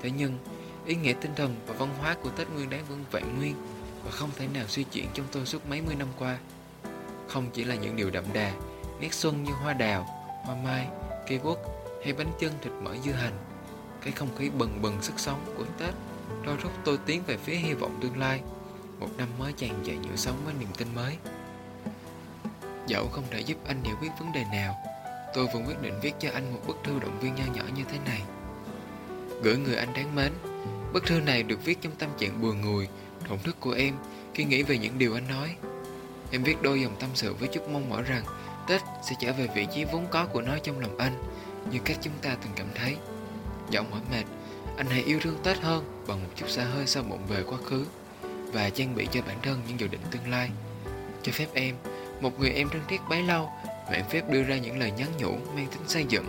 Thế 0.01 0.11
nhưng, 0.17 0.37
ý 0.85 0.95
nghĩa 0.95 1.13
tinh 1.13 1.31
thần 1.35 1.55
và 1.67 1.73
văn 1.73 1.89
hóa 1.99 2.15
của 2.23 2.29
Tết 2.29 2.49
Nguyên 2.49 2.69
đáng 2.69 2.85
vẫn 2.89 3.03
vẹn 3.11 3.37
nguyên 3.37 3.55
và 4.05 4.11
không 4.11 4.29
thể 4.35 4.47
nào 4.53 4.65
suy 4.67 4.83
chuyển 4.83 5.05
trong 5.13 5.25
tôi 5.31 5.45
suốt 5.45 5.69
mấy 5.69 5.81
mươi 5.81 5.95
năm 5.95 6.07
qua. 6.19 6.37
Không 7.27 7.49
chỉ 7.53 7.63
là 7.63 7.75
những 7.75 7.95
điều 7.95 8.09
đậm 8.09 8.23
đà, 8.33 8.53
nét 8.99 9.13
xuân 9.13 9.43
như 9.43 9.51
hoa 9.51 9.73
đào, 9.73 10.03
hoa 10.45 10.55
mai, 10.55 10.87
cây 11.27 11.39
bút 11.39 11.57
hay 12.03 12.13
bánh 12.13 12.31
chân 12.39 12.53
thịt 12.61 12.73
mỡ 12.83 12.95
dưa 13.05 13.11
hành. 13.11 13.33
Cái 14.01 14.13
không 14.13 14.29
khí 14.37 14.49
bừng 14.49 14.81
bừng 14.81 15.01
sức 15.01 15.13
sống 15.17 15.53
của 15.57 15.65
Tết 15.77 15.93
đôi 16.45 16.57
lúc 16.63 16.71
tôi 16.85 16.97
tiến 17.05 17.23
về 17.27 17.37
phía 17.37 17.55
hy 17.55 17.73
vọng 17.73 17.99
tương 18.01 18.17
lai. 18.17 18.41
Một 18.99 19.09
năm 19.17 19.27
mới 19.39 19.53
tràn 19.53 19.85
dậy 19.85 19.97
nhựa 19.97 20.15
sống 20.15 20.35
với 20.45 20.53
niềm 20.59 20.69
tin 20.77 20.87
mới. 20.95 21.17
Dẫu 22.89 23.07
không 23.07 23.23
thể 23.31 23.39
giúp 23.39 23.57
anh 23.67 23.83
giải 23.83 23.93
quyết 24.01 24.11
vấn 24.19 24.31
đề 24.31 24.43
nào, 24.51 24.77
Tôi 25.33 25.47
vẫn 25.53 25.65
quyết 25.67 25.81
định 25.81 25.99
viết 26.01 26.13
cho 26.19 26.29
anh 26.33 26.53
một 26.53 26.59
bức 26.67 26.77
thư 26.83 26.99
động 26.99 27.19
viên 27.19 27.35
nho 27.35 27.43
nhỏ 27.53 27.63
như 27.75 27.83
thế 27.91 27.97
này. 28.05 28.21
Gửi 29.43 29.57
người 29.57 29.75
anh 29.75 29.93
đáng 29.93 30.15
mến, 30.15 30.31
Bức 30.93 31.05
thư 31.05 31.19
này 31.19 31.43
được 31.43 31.65
viết 31.65 31.81
trong 31.81 31.95
tâm 31.95 32.09
trạng 32.17 32.41
buồn 32.41 32.61
ngùi, 32.61 32.87
Thổn 33.27 33.39
thức 33.39 33.55
của 33.59 33.71
em 33.71 33.93
Khi 34.33 34.43
nghĩ 34.43 34.63
về 34.63 34.77
những 34.77 34.97
điều 34.97 35.13
anh 35.13 35.27
nói. 35.27 35.55
Em 36.31 36.43
viết 36.43 36.61
đôi 36.61 36.81
dòng 36.81 36.95
tâm 36.99 37.09
sự 37.13 37.33
với 37.33 37.47
chút 37.47 37.69
mong 37.69 37.89
mỏi 37.89 38.03
rằng 38.03 38.23
Tết 38.67 38.81
sẽ 39.09 39.15
trở 39.19 39.33
về 39.33 39.47
vị 39.55 39.67
trí 39.75 39.83
vốn 39.83 40.07
có 40.09 40.25
của 40.25 40.41
nó 40.41 40.57
trong 40.63 40.79
lòng 40.79 40.97
anh, 40.97 41.23
Như 41.71 41.79
cách 41.85 41.97
chúng 42.01 42.13
ta 42.21 42.35
từng 42.41 42.51
cảm 42.55 42.67
thấy. 42.75 42.95
Giọng 43.69 43.91
mỏi 43.91 44.01
mệt, 44.11 44.23
Anh 44.77 44.87
hãy 44.87 45.03
yêu 45.03 45.19
thương 45.19 45.37
Tết 45.43 45.57
hơn 45.57 46.03
Bằng 46.07 46.23
một 46.23 46.29
chút 46.35 46.49
xa 46.49 46.63
hơi 46.63 46.87
sau 46.87 47.03
bộn 47.03 47.19
về 47.27 47.43
quá 47.43 47.57
khứ 47.65 47.85
Và 48.53 48.69
trang 48.69 48.95
bị 48.95 49.07
cho 49.11 49.21
bản 49.27 49.37
thân 49.41 49.61
những 49.67 49.79
dự 49.79 49.87
định 49.87 50.01
tương 50.11 50.31
lai. 50.31 50.49
Cho 51.23 51.31
phép 51.31 51.47
em 51.53 51.75
một 52.21 52.39
người 52.39 52.49
em 52.49 52.69
thân 52.69 52.81
thiết 52.87 53.01
bấy 53.09 53.23
lâu 53.23 53.49
Mẹ 53.91 54.03
phép 54.09 54.29
đưa 54.29 54.43
ra 54.43 54.57
những 54.57 54.79
lời 54.79 54.91
nhắn 54.91 55.07
nhủ 55.17 55.31
mang 55.31 55.67
tính 55.71 55.87
xây 55.87 56.05
dựng, 56.09 56.25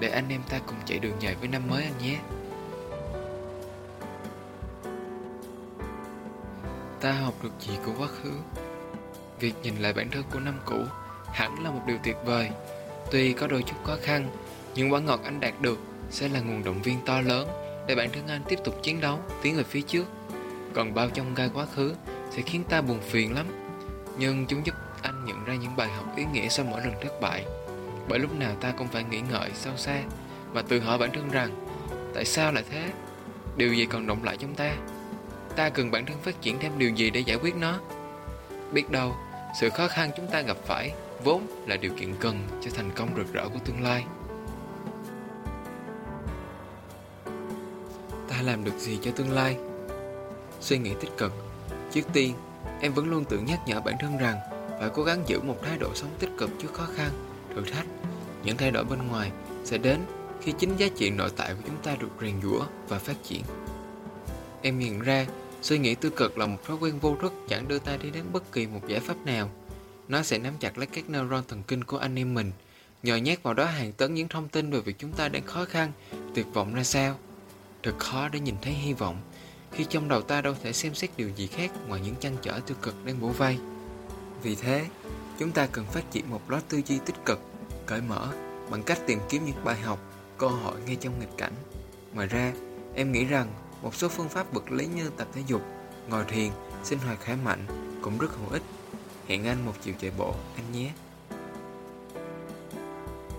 Để 0.00 0.08
anh 0.08 0.28
em 0.28 0.40
ta 0.48 0.58
cùng 0.66 0.76
chạy 0.84 0.98
đường 0.98 1.16
dài 1.20 1.34
với 1.34 1.48
năm 1.48 1.62
mới 1.68 1.82
anh 1.82 1.98
nhé. 1.98 2.18
Ta 7.00 7.12
học 7.12 7.34
được 7.42 7.52
gì 7.60 7.72
của 7.86 7.92
quá 7.98 8.06
khứ? 8.06 8.32
Việc 9.40 9.54
nhìn 9.62 9.76
lại 9.76 9.92
bản 9.92 10.10
thân 10.10 10.22
của 10.32 10.40
năm 10.40 10.60
cũ 10.64 10.84
Hẳn 11.32 11.64
là 11.64 11.70
một 11.70 11.80
điều 11.86 11.98
tuyệt 12.04 12.16
vời. 12.24 12.50
Tuy 13.10 13.32
có 13.32 13.46
đôi 13.46 13.62
chút 13.62 13.76
khó 13.84 13.96
khăn, 14.02 14.30
Nhưng 14.74 14.92
quả 14.92 15.00
ngọt 15.00 15.20
anh 15.24 15.40
đạt 15.40 15.54
được 15.60 15.78
Sẽ 16.10 16.28
là 16.28 16.40
nguồn 16.40 16.64
động 16.64 16.82
viên 16.82 16.98
to 17.06 17.20
lớn 17.20 17.48
Để 17.86 17.94
bản 17.94 18.10
thân 18.12 18.28
anh 18.28 18.42
tiếp 18.48 18.58
tục 18.64 18.74
chiến 18.82 19.00
đấu, 19.00 19.18
Tiến 19.42 19.56
về 19.56 19.62
phía 19.62 19.82
trước. 19.82 20.04
Còn 20.74 20.94
bao 20.94 21.10
trong 21.10 21.34
gai 21.34 21.50
quá 21.54 21.66
khứ 21.74 21.94
Sẽ 22.30 22.42
khiến 22.42 22.64
ta 22.68 22.80
buồn 22.80 23.00
phiền 23.00 23.34
lắm. 23.34 23.46
Nhưng 24.18 24.46
chúng 24.46 24.66
giúp 24.66 24.74
anh 25.02 25.24
nhận 25.24 25.44
ra 25.44 25.54
những 25.54 25.76
bài 25.76 25.88
học 25.88 26.06
ý 26.16 26.24
nghĩa 26.24 26.48
sau 26.48 26.66
mỗi 26.70 26.80
lần 26.80 26.94
thất 27.02 27.20
bại. 27.20 27.46
Bởi 28.08 28.18
lúc 28.18 28.38
nào 28.38 28.54
ta 28.60 28.72
cũng 28.78 28.88
phải 28.88 29.04
nghĩ 29.04 29.20
ngợi 29.30 29.50
sâu 29.54 29.76
xa, 29.76 30.02
và 30.52 30.62
tự 30.62 30.80
hỏi 30.80 30.98
bản 30.98 31.10
thân 31.12 31.30
rằng, 31.30 31.66
tại 32.14 32.24
sao 32.24 32.52
lại 32.52 32.64
thế? 32.70 32.90
Điều 33.56 33.74
gì 33.74 33.86
còn 33.86 34.06
động 34.06 34.24
lại 34.24 34.36
trong 34.36 34.54
ta? 34.54 34.74
Ta 35.56 35.68
cần 35.68 35.90
bản 35.90 36.06
thân 36.06 36.16
phát 36.22 36.42
triển 36.42 36.58
thêm 36.58 36.78
điều 36.78 36.90
gì 36.90 37.10
để 37.10 37.20
giải 37.20 37.38
quyết 37.42 37.56
nó? 37.56 37.78
Biết 38.72 38.90
đâu, 38.90 39.16
sự 39.60 39.70
khó 39.70 39.88
khăn 39.88 40.10
chúng 40.16 40.26
ta 40.26 40.40
gặp 40.40 40.56
phải 40.64 40.92
vốn 41.24 41.46
là 41.66 41.76
điều 41.76 41.92
kiện 41.98 42.14
cần 42.20 42.48
cho 42.60 42.70
thành 42.74 42.90
công 42.96 43.08
rực 43.16 43.32
rỡ 43.32 43.48
của 43.48 43.58
tương 43.64 43.82
lai. 43.82 44.04
Ta 48.28 48.42
làm 48.42 48.64
được 48.64 48.78
gì 48.78 48.98
cho 49.02 49.10
tương 49.10 49.32
lai? 49.32 49.56
Suy 50.60 50.78
nghĩ 50.78 50.92
tích 51.00 51.10
cực. 51.18 51.32
Trước 51.92 52.02
tiên, 52.12 52.34
em 52.80 52.92
vẫn 52.92 53.10
luôn 53.10 53.24
tự 53.24 53.38
nhắc 53.38 53.60
nhở 53.66 53.80
bản 53.80 53.94
thân 54.00 54.18
rằng 54.18 54.36
phải 54.82 54.90
cố 54.94 55.02
gắng 55.02 55.22
giữ 55.26 55.40
một 55.40 55.62
thái 55.62 55.78
độ 55.78 55.94
sống 55.94 56.10
tích 56.18 56.30
cực 56.38 56.50
trước 56.62 56.74
khó 56.74 56.86
khăn, 56.94 57.10
thử 57.54 57.62
thách. 57.64 57.86
Những 58.44 58.56
thay 58.56 58.70
đổi 58.70 58.84
bên 58.84 59.08
ngoài 59.08 59.30
sẽ 59.64 59.78
đến 59.78 60.00
khi 60.40 60.52
chính 60.58 60.76
giá 60.76 60.86
trị 60.96 61.10
nội 61.10 61.30
tại 61.36 61.54
của 61.54 61.60
chúng 61.66 61.82
ta 61.82 61.96
được 62.00 62.08
rèn 62.20 62.42
giũa 62.42 62.64
và 62.88 62.98
phát 62.98 63.16
triển. 63.22 63.42
em 64.62 64.78
nhận 64.78 65.00
ra 65.00 65.26
suy 65.62 65.78
nghĩ 65.78 65.94
tiêu 65.94 66.10
cực 66.16 66.38
là 66.38 66.46
một 66.46 66.56
thói 66.64 66.76
quen 66.80 66.98
vô 66.98 67.16
thức 67.22 67.32
chẳng 67.48 67.68
đưa 67.68 67.78
ta 67.78 67.96
đi 67.96 68.10
đến 68.10 68.24
bất 68.32 68.52
kỳ 68.52 68.66
một 68.66 68.80
giải 68.88 69.00
pháp 69.00 69.16
nào. 69.24 69.50
Nó 70.08 70.22
sẽ 70.22 70.38
nắm 70.38 70.54
chặt 70.60 70.78
lấy 70.78 70.86
các 70.86 71.10
neuron 71.10 71.42
thần 71.48 71.62
kinh 71.62 71.84
của 71.84 71.98
anh 71.98 72.18
em 72.18 72.34
mình, 72.34 72.52
nhồi 73.02 73.20
nhét 73.20 73.42
vào 73.42 73.54
đó 73.54 73.64
hàng 73.64 73.92
tấn 73.92 74.14
những 74.14 74.28
thông 74.28 74.48
tin 74.48 74.70
về 74.70 74.80
việc 74.80 74.98
chúng 74.98 75.12
ta 75.12 75.28
đang 75.28 75.42
khó 75.42 75.64
khăn, 75.64 75.92
tuyệt 76.34 76.46
vọng 76.54 76.74
ra 76.74 76.84
sao. 76.84 77.18
Thật 77.82 77.94
khó 77.98 78.28
để 78.28 78.40
nhìn 78.40 78.54
thấy 78.62 78.72
hy 78.72 78.92
vọng 78.92 79.16
khi 79.72 79.84
trong 79.84 80.08
đầu 80.08 80.22
ta 80.22 80.40
đâu 80.40 80.54
thể 80.62 80.72
xem 80.72 80.94
xét 80.94 81.10
điều 81.16 81.28
gì 81.28 81.46
khác 81.46 81.70
ngoài 81.88 82.00
những 82.04 82.16
chăn 82.20 82.36
trở 82.42 82.60
tiêu 82.66 82.76
cực 82.82 83.04
đang 83.04 83.20
bổ 83.20 83.28
vây. 83.28 83.58
Vì 84.42 84.54
thế, 84.54 84.86
chúng 85.38 85.52
ta 85.52 85.66
cần 85.66 85.86
phát 85.86 86.10
triển 86.10 86.30
một 86.30 86.50
lối 86.50 86.60
tư 86.68 86.80
duy 86.86 86.98
tích 87.06 87.24
cực, 87.24 87.40
cởi 87.86 88.00
mở 88.00 88.28
bằng 88.70 88.82
cách 88.82 88.98
tìm 89.06 89.18
kiếm 89.28 89.44
những 89.44 89.64
bài 89.64 89.80
học, 89.80 89.98
cơ 90.38 90.46
hội 90.46 90.74
ngay 90.86 90.96
trong 90.96 91.20
nghịch 91.20 91.36
cảnh. 91.36 91.52
Ngoài 92.14 92.26
ra, 92.26 92.52
em 92.94 93.12
nghĩ 93.12 93.24
rằng 93.24 93.48
một 93.82 93.94
số 93.94 94.08
phương 94.08 94.28
pháp 94.28 94.52
vật 94.52 94.72
lý 94.72 94.86
như 94.86 95.10
tập 95.16 95.28
thể 95.32 95.42
dục, 95.46 95.62
ngồi 96.08 96.24
thiền, 96.24 96.50
sinh 96.84 96.98
hoạt 96.98 97.18
khỏe 97.24 97.36
mạnh 97.44 97.66
cũng 98.02 98.18
rất 98.18 98.30
hữu 98.30 98.48
ích. 98.50 98.62
Hẹn 99.28 99.46
anh 99.46 99.66
một 99.66 99.72
chiều 99.82 99.94
chạy 100.00 100.10
bộ, 100.18 100.34
anh 100.56 100.72
nhé. 100.72 100.90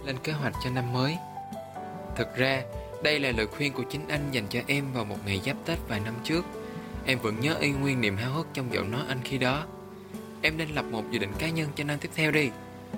Lên 0.06 0.18
kế 0.24 0.32
hoạch 0.32 0.54
cho 0.64 0.70
năm 0.70 0.94
mới 0.94 1.18
Thực 2.16 2.36
ra, 2.36 2.64
đây 3.04 3.20
là 3.20 3.32
lời 3.32 3.48
khuyên 3.48 3.74
của 3.74 3.84
chính 3.90 4.08
anh 4.08 4.32
dành 4.32 4.48
cho 4.50 4.60
em 4.68 4.94
vào 4.94 5.06
một 5.06 5.18
ngày 5.26 5.42
giáp 5.46 5.58
Tết 5.66 5.80
vài 5.88 6.00
năm 6.00 6.14
trước. 6.24 6.46
Em 7.06 7.20
vẫn 7.20 7.40
nhớ 7.40 7.56
y 7.60 7.70
nguyên 7.70 8.02
niềm 8.02 8.18
háo 8.18 8.32
hức 8.32 8.48
trong 8.54 8.74
giọng 8.74 8.92
nói 8.92 9.02
anh 9.08 9.20
khi 9.24 9.38
đó. 9.38 9.66
Em 10.44 10.58
nên 10.58 10.70
lập 10.70 10.86
một 10.92 11.04
dự 11.12 11.20
định 11.20 11.32
cá 11.40 11.50
nhân 11.50 11.70
cho 11.76 11.84
năm 11.84 11.98
tiếp 12.02 12.10
theo 12.16 12.32
đi. 12.32 12.50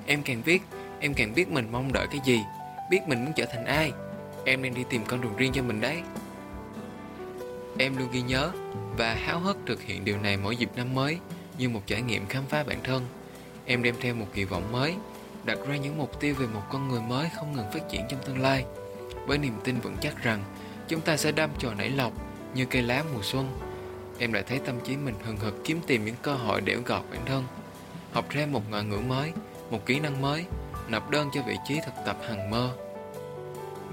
Em 0.06 0.24
càng 0.24 0.42
viết, 0.46 0.62
em 1.00 1.14
càng 1.14 1.34
biết 1.36 1.50
mình 1.50 1.68
mong 1.72 1.94
đợi 1.94 2.08
cái 2.12 2.20
gì, 2.26 2.42
biết 2.90 3.00
mình 3.08 3.26
muốn 3.26 3.34
trở 3.36 3.46
thành 3.46 3.66
ai. 3.66 3.92
Em 4.46 4.64
đang 4.64 4.74
đi 4.74 4.84
tìm 4.90 5.02
con 5.08 5.22
đường 5.22 5.36
riêng 5.38 5.52
cho 5.54 5.64
mình 5.64 5.82
đấy. 5.82 6.02
Em 7.78 7.98
luôn 7.98 8.12
ghi 8.12 8.22
nhớ 8.22 8.52
và 8.98 9.14
háo 9.14 9.40
hức 9.40 9.58
thực 9.66 9.82
hiện 9.82 10.06
điều 10.06 10.18
này 10.18 10.38
mỗi 10.38 10.56
dịp 10.56 10.70
năm 10.76 10.96
mới 10.96 11.18
như 11.58 11.70
một 11.70 11.82
trải 11.86 12.02
nghiệm 12.02 12.26
khám 12.28 12.44
phá 12.50 12.64
bản 12.64 12.78
thân. 12.84 13.06
Em 13.66 13.84
đem 13.84 13.96
theo 14.02 14.16
một 14.16 14.28
kỳ 14.34 14.44
vọng 14.44 14.72
mới, 14.72 14.96
đặt 15.44 15.58
ra 15.68 15.76
những 15.76 15.98
mục 15.98 16.20
tiêu 16.20 16.36
về 16.38 16.48
một 16.48 16.62
con 16.72 16.88
người 16.88 17.02
mới 17.02 17.30
không 17.36 17.54
ngừng 17.54 17.72
phát 17.74 17.90
triển 17.90 18.02
trong 18.10 18.20
tương 18.26 18.42
lai 18.42 18.66
với 19.28 19.38
niềm 19.38 19.54
tin 19.64 19.80
vững 19.80 19.98
chắc 20.02 20.24
rằng 20.24 20.44
chúng 20.88 21.02
ta 21.02 21.18
sẽ 21.18 21.32
đâm 21.32 21.50
chồi 21.60 21.76
nảy 21.76 21.90
lọc 21.90 22.14
như 22.54 22.66
cây 22.66 22.82
lá 22.82 23.04
mùa 23.14 23.22
xuân. 23.24 23.60
Em 24.20 24.34
lại 24.34 24.44
thấy 24.48 24.60
tâm 24.60 24.76
trí 24.84 24.98
mình 24.98 25.16
hừng 25.24 25.38
hực 25.38 25.64
kiếm 25.64 25.80
tìm 25.88 26.06
những 26.06 26.16
cơ 26.22 26.34
hội 26.34 26.62
để 26.62 26.76
gọt 26.76 27.04
bản 27.12 27.22
thân, 27.26 27.44
học 28.12 28.26
thêm 28.30 28.52
một 28.52 28.62
ngoại 28.70 28.84
ngữ 28.84 28.98
mới, 28.98 29.32
một 29.70 29.86
kỹ 29.86 30.00
năng 30.00 30.22
mới, 30.22 30.46
nộp 30.88 31.10
đơn 31.10 31.30
cho 31.34 31.42
vị 31.42 31.56
trí 31.68 31.80
thực 31.86 31.94
tập 32.06 32.18
hằng 32.30 32.50
mơ. 32.50 32.72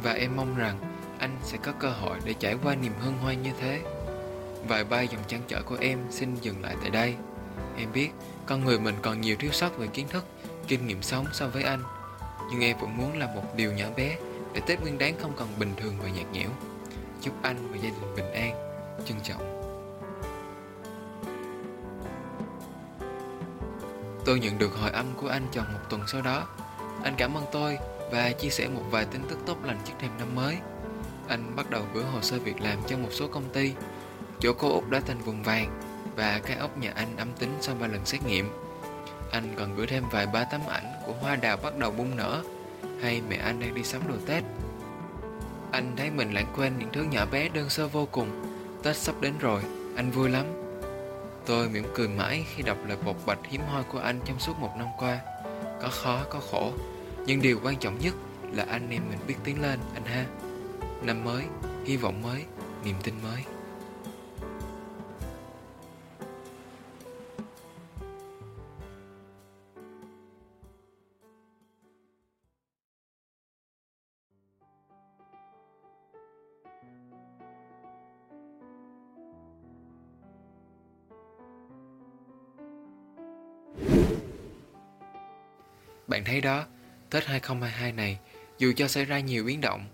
Và 0.02 0.12
em 0.12 0.36
mong 0.36 0.56
rằng 0.56 0.78
anh 1.18 1.36
sẽ 1.42 1.58
có 1.62 1.72
cơ 1.72 1.90
hội 1.90 2.18
để 2.24 2.34
trải 2.38 2.56
qua 2.62 2.74
niềm 2.74 2.92
hân 3.00 3.12
hoan 3.12 3.42
như 3.42 3.50
thế. 3.60 3.80
Vài 4.68 4.84
ba 4.84 5.00
dòng 5.02 5.22
trăn 5.28 5.40
trở 5.48 5.62
của 5.62 5.76
em 5.80 5.98
xin 6.10 6.34
dừng 6.34 6.62
lại 6.62 6.76
tại 6.80 6.90
đây. 6.90 7.14
Em 7.78 7.92
biết 7.92 8.10
con 8.46 8.64
người 8.64 8.78
mình 8.78 8.94
còn 9.02 9.20
nhiều 9.20 9.36
thiếu 9.38 9.50
sót 9.52 9.78
về 9.78 9.86
kiến 9.86 10.08
thức, 10.08 10.24
kinh 10.68 10.86
nghiệm 10.86 11.02
sống 11.02 11.26
so 11.32 11.48
với 11.48 11.62
anh. 11.62 11.82
Nhưng 12.50 12.60
em 12.60 12.78
vẫn 12.78 12.96
muốn 12.96 13.18
làm 13.18 13.34
một 13.34 13.56
điều 13.56 13.72
nhỏ 13.72 13.86
bé 13.96 14.16
để 14.52 14.60
Tết 14.66 14.80
Nguyên 14.80 14.98
Đán 14.98 15.18
không 15.18 15.32
còn 15.36 15.48
bình 15.58 15.74
thường 15.76 15.94
và 16.02 16.08
nhạt 16.08 16.26
nhẽo. 16.32 16.50
Chúc 17.20 17.34
anh 17.42 17.68
và 17.70 17.76
gia 17.76 17.90
đình 17.90 18.14
bình 18.16 18.32
an, 18.32 18.54
trân 19.06 19.16
trọng. 19.22 19.51
Tôi 24.24 24.40
nhận 24.40 24.58
được 24.58 24.74
hồi 24.76 24.90
âm 24.90 25.06
của 25.16 25.28
anh 25.28 25.46
chồng 25.52 25.72
một 25.72 25.80
tuần 25.90 26.02
sau 26.06 26.22
đó. 26.22 26.46
Anh 27.02 27.14
cảm 27.16 27.34
ơn 27.34 27.44
tôi 27.52 27.78
và 28.10 28.32
chia 28.32 28.50
sẻ 28.50 28.68
một 28.68 28.82
vài 28.90 29.04
tin 29.04 29.22
tức 29.28 29.38
tốt 29.46 29.56
lành 29.64 29.78
trước 29.84 29.92
thềm 29.98 30.10
năm 30.18 30.34
mới. 30.34 30.56
Anh 31.28 31.56
bắt 31.56 31.70
đầu 31.70 31.82
gửi 31.94 32.04
hồ 32.04 32.20
sơ 32.22 32.38
việc 32.38 32.60
làm 32.60 32.78
cho 32.86 32.98
một 32.98 33.08
số 33.12 33.28
công 33.28 33.50
ty. 33.52 33.72
Chỗ 34.40 34.52
cô 34.52 34.72
Úc 34.72 34.90
đã 34.90 35.00
thành 35.06 35.18
vùng 35.18 35.42
vàng 35.42 35.80
và 36.16 36.40
cái 36.44 36.56
ốc 36.56 36.78
nhà 36.78 36.92
anh 36.94 37.16
âm 37.16 37.32
tính 37.32 37.56
sau 37.60 37.74
ba 37.80 37.86
lần 37.86 38.06
xét 38.06 38.26
nghiệm. 38.26 38.50
Anh 39.30 39.54
còn 39.58 39.76
gửi 39.76 39.86
thêm 39.86 40.04
vài 40.10 40.26
ba 40.26 40.44
tấm 40.44 40.60
ảnh 40.68 40.92
của 41.06 41.12
hoa 41.12 41.36
đào 41.36 41.56
bắt 41.56 41.78
đầu 41.78 41.90
bung 41.90 42.16
nở 42.16 42.42
hay 43.02 43.22
mẹ 43.28 43.36
anh 43.36 43.60
đang 43.60 43.74
đi 43.74 43.84
sắm 43.84 44.00
đồ 44.08 44.14
Tết. 44.26 44.44
Anh 45.72 45.92
thấy 45.96 46.10
mình 46.10 46.34
lãng 46.34 46.52
quên 46.56 46.78
những 46.78 46.88
thứ 46.92 47.02
nhỏ 47.02 47.26
bé 47.32 47.48
đơn 47.48 47.70
sơ 47.70 47.88
vô 47.88 48.08
cùng. 48.12 48.28
Tết 48.82 48.96
sắp 48.96 49.14
đến 49.20 49.38
rồi, 49.38 49.62
anh 49.96 50.10
vui 50.10 50.28
lắm. 50.28 50.61
Tôi 51.46 51.68
mỉm 51.68 51.84
cười 51.94 52.08
mãi 52.08 52.46
khi 52.54 52.62
đọc 52.62 52.78
lời 52.86 52.96
bộc 53.04 53.16
bạch 53.26 53.38
hiếm 53.50 53.60
hoi 53.68 53.82
của 53.84 53.98
anh 53.98 54.20
trong 54.24 54.38
suốt 54.38 54.58
một 54.58 54.70
năm 54.78 54.88
qua. 54.98 55.20
Có 55.82 55.88
khó, 55.88 56.24
có 56.30 56.40
khổ, 56.50 56.72
nhưng 57.26 57.42
điều 57.42 57.60
quan 57.62 57.76
trọng 57.76 57.98
nhất 57.98 58.14
là 58.52 58.66
anh 58.68 58.90
em 58.90 59.02
mình 59.08 59.18
biết 59.26 59.34
tiến 59.44 59.62
lên, 59.62 59.80
anh 59.94 60.04
ha. 60.04 60.26
Năm 61.02 61.24
mới, 61.24 61.44
hy 61.84 61.96
vọng 61.96 62.22
mới, 62.22 62.44
niềm 62.84 62.96
tin 63.02 63.14
mới. 63.22 63.44
Thấy 86.32 86.40
đó, 86.40 86.66
Tết 87.10 87.24
2022 87.24 87.92
này, 87.92 88.18
dù 88.58 88.72
cho 88.76 88.88
xảy 88.88 89.04
ra 89.04 89.20
nhiều 89.20 89.44
biến 89.44 89.60
động, 89.60 89.86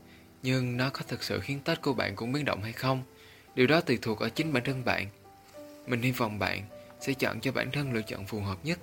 nhưng 0.43 0.77
nó 0.77 0.91
có 0.91 1.01
thực 1.09 1.23
sự 1.23 1.41
khiến 1.41 1.61
Tết 1.65 1.83
của 1.83 1.93
bạn 1.93 2.17
cũng 2.17 2.33
biến 2.33 2.45
động 2.45 2.63
hay 2.63 2.73
không? 2.73 3.03
Điều 3.55 3.67
đó 3.67 3.81
tùy 3.81 3.99
thuộc 4.03 4.21
ở 4.21 4.29
chính 4.29 4.53
bản 4.53 4.65
thân 4.65 4.85
bạn. 4.85 5.07
Mình 5.87 6.03
hy 6.03 6.11
vọng 6.11 6.39
bạn 6.39 6.63
sẽ 7.01 7.13
chọn 7.15 7.41
cho 7.41 7.53
bản 7.53 7.71
thân 7.71 7.93
lựa 7.93 8.03
chọn 8.03 8.27
phù 8.27 8.41
hợp 8.41 8.59
nhất. 8.65 8.79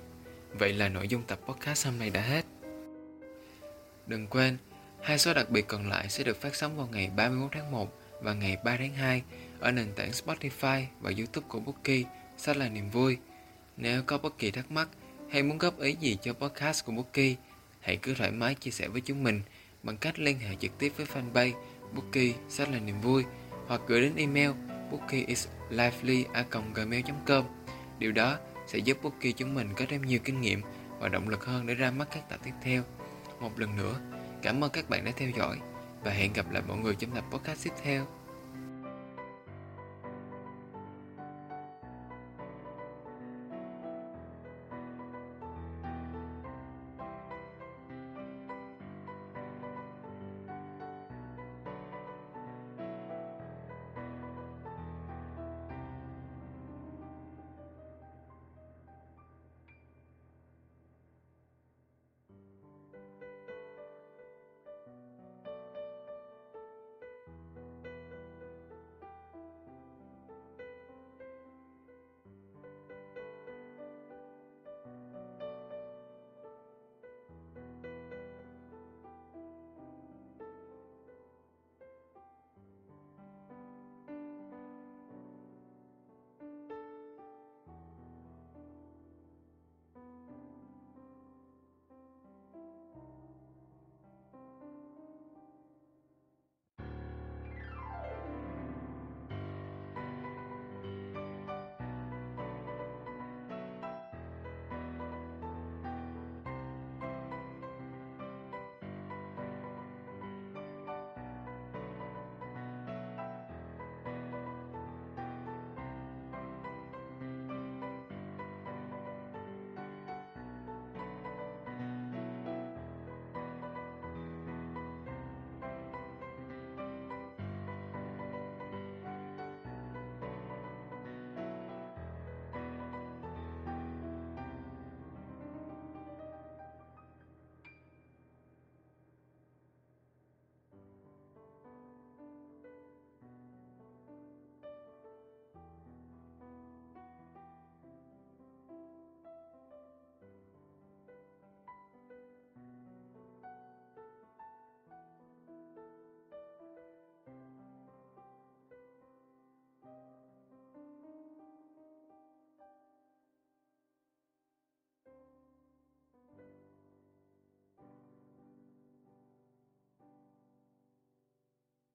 Vậy 0.52 0.72
là 0.72 0.88
nội 0.88 1.08
dung 1.08 1.22
tập 1.22 1.38
podcast 1.46 1.86
hôm 1.86 1.98
nay 1.98 2.10
đã 2.10 2.20
hết. 2.20 2.44
Đừng 4.06 4.26
quên, 4.26 4.56
hai 5.02 5.18
số 5.18 5.34
đặc 5.34 5.50
biệt 5.50 5.64
còn 5.68 5.88
lại 5.88 6.08
sẽ 6.08 6.24
được 6.24 6.40
phát 6.40 6.54
sóng 6.54 6.76
vào 6.76 6.88
ngày 6.92 7.10
31 7.16 7.50
tháng 7.52 7.70
1 7.70 7.98
và 8.20 8.32
ngày 8.32 8.56
3 8.64 8.76
tháng 8.76 8.94
2 8.94 9.22
ở 9.60 9.72
nền 9.72 9.92
tảng 9.96 10.10
Spotify 10.10 10.84
và 11.00 11.12
YouTube 11.18 11.46
của 11.48 11.60
Bookie, 11.60 12.04
sẽ 12.36 12.54
là 12.54 12.68
niềm 12.68 12.90
vui. 12.90 13.18
Nếu 13.76 14.02
có 14.02 14.18
bất 14.18 14.38
kỳ 14.38 14.50
thắc 14.50 14.70
mắc 14.70 14.88
hay 15.36 15.42
muốn 15.42 15.58
góp 15.58 15.80
ý 15.80 15.96
gì 16.00 16.18
cho 16.22 16.32
podcast 16.32 16.84
của 16.84 16.92
Bookie, 16.92 17.34
hãy 17.80 17.96
cứ 17.96 18.14
thoải 18.14 18.30
mái 18.30 18.54
chia 18.54 18.70
sẻ 18.70 18.88
với 18.88 19.00
chúng 19.00 19.22
mình 19.22 19.42
bằng 19.82 19.96
cách 19.96 20.18
liên 20.18 20.38
hệ 20.38 20.56
trực 20.60 20.78
tiếp 20.78 20.92
với 20.96 21.06
fanpage 21.06 21.52
Bookie 21.94 22.32
sách 22.48 22.70
là 22.70 22.78
niềm 22.78 23.00
vui 23.00 23.24
hoặc 23.66 23.80
gửi 23.86 24.00
đến 24.00 24.12
email 24.16 24.50
bookieisLively.gmail.com 24.90 27.44
Điều 27.98 28.12
đó 28.12 28.38
sẽ 28.66 28.78
giúp 28.78 28.98
Bookie 29.02 29.32
chúng 29.32 29.54
mình 29.54 29.68
có 29.76 29.84
thêm 29.88 30.02
nhiều 30.02 30.18
kinh 30.24 30.40
nghiệm 30.40 30.62
và 30.98 31.08
động 31.08 31.28
lực 31.28 31.44
hơn 31.44 31.66
để 31.66 31.74
ra 31.74 31.90
mắt 31.90 32.08
các 32.10 32.28
tập 32.28 32.40
tiếp 32.44 32.54
theo. 32.62 32.82
Một 33.40 33.58
lần 33.58 33.76
nữa, 33.76 34.00
cảm 34.42 34.64
ơn 34.64 34.70
các 34.70 34.88
bạn 34.88 35.04
đã 35.04 35.12
theo 35.16 35.30
dõi 35.38 35.58
và 36.04 36.10
hẹn 36.10 36.32
gặp 36.32 36.50
lại 36.50 36.62
mọi 36.68 36.78
người 36.78 36.94
trong 36.94 37.10
tập 37.10 37.24
podcast 37.30 37.64
tiếp 37.64 37.72
theo. 37.82 38.06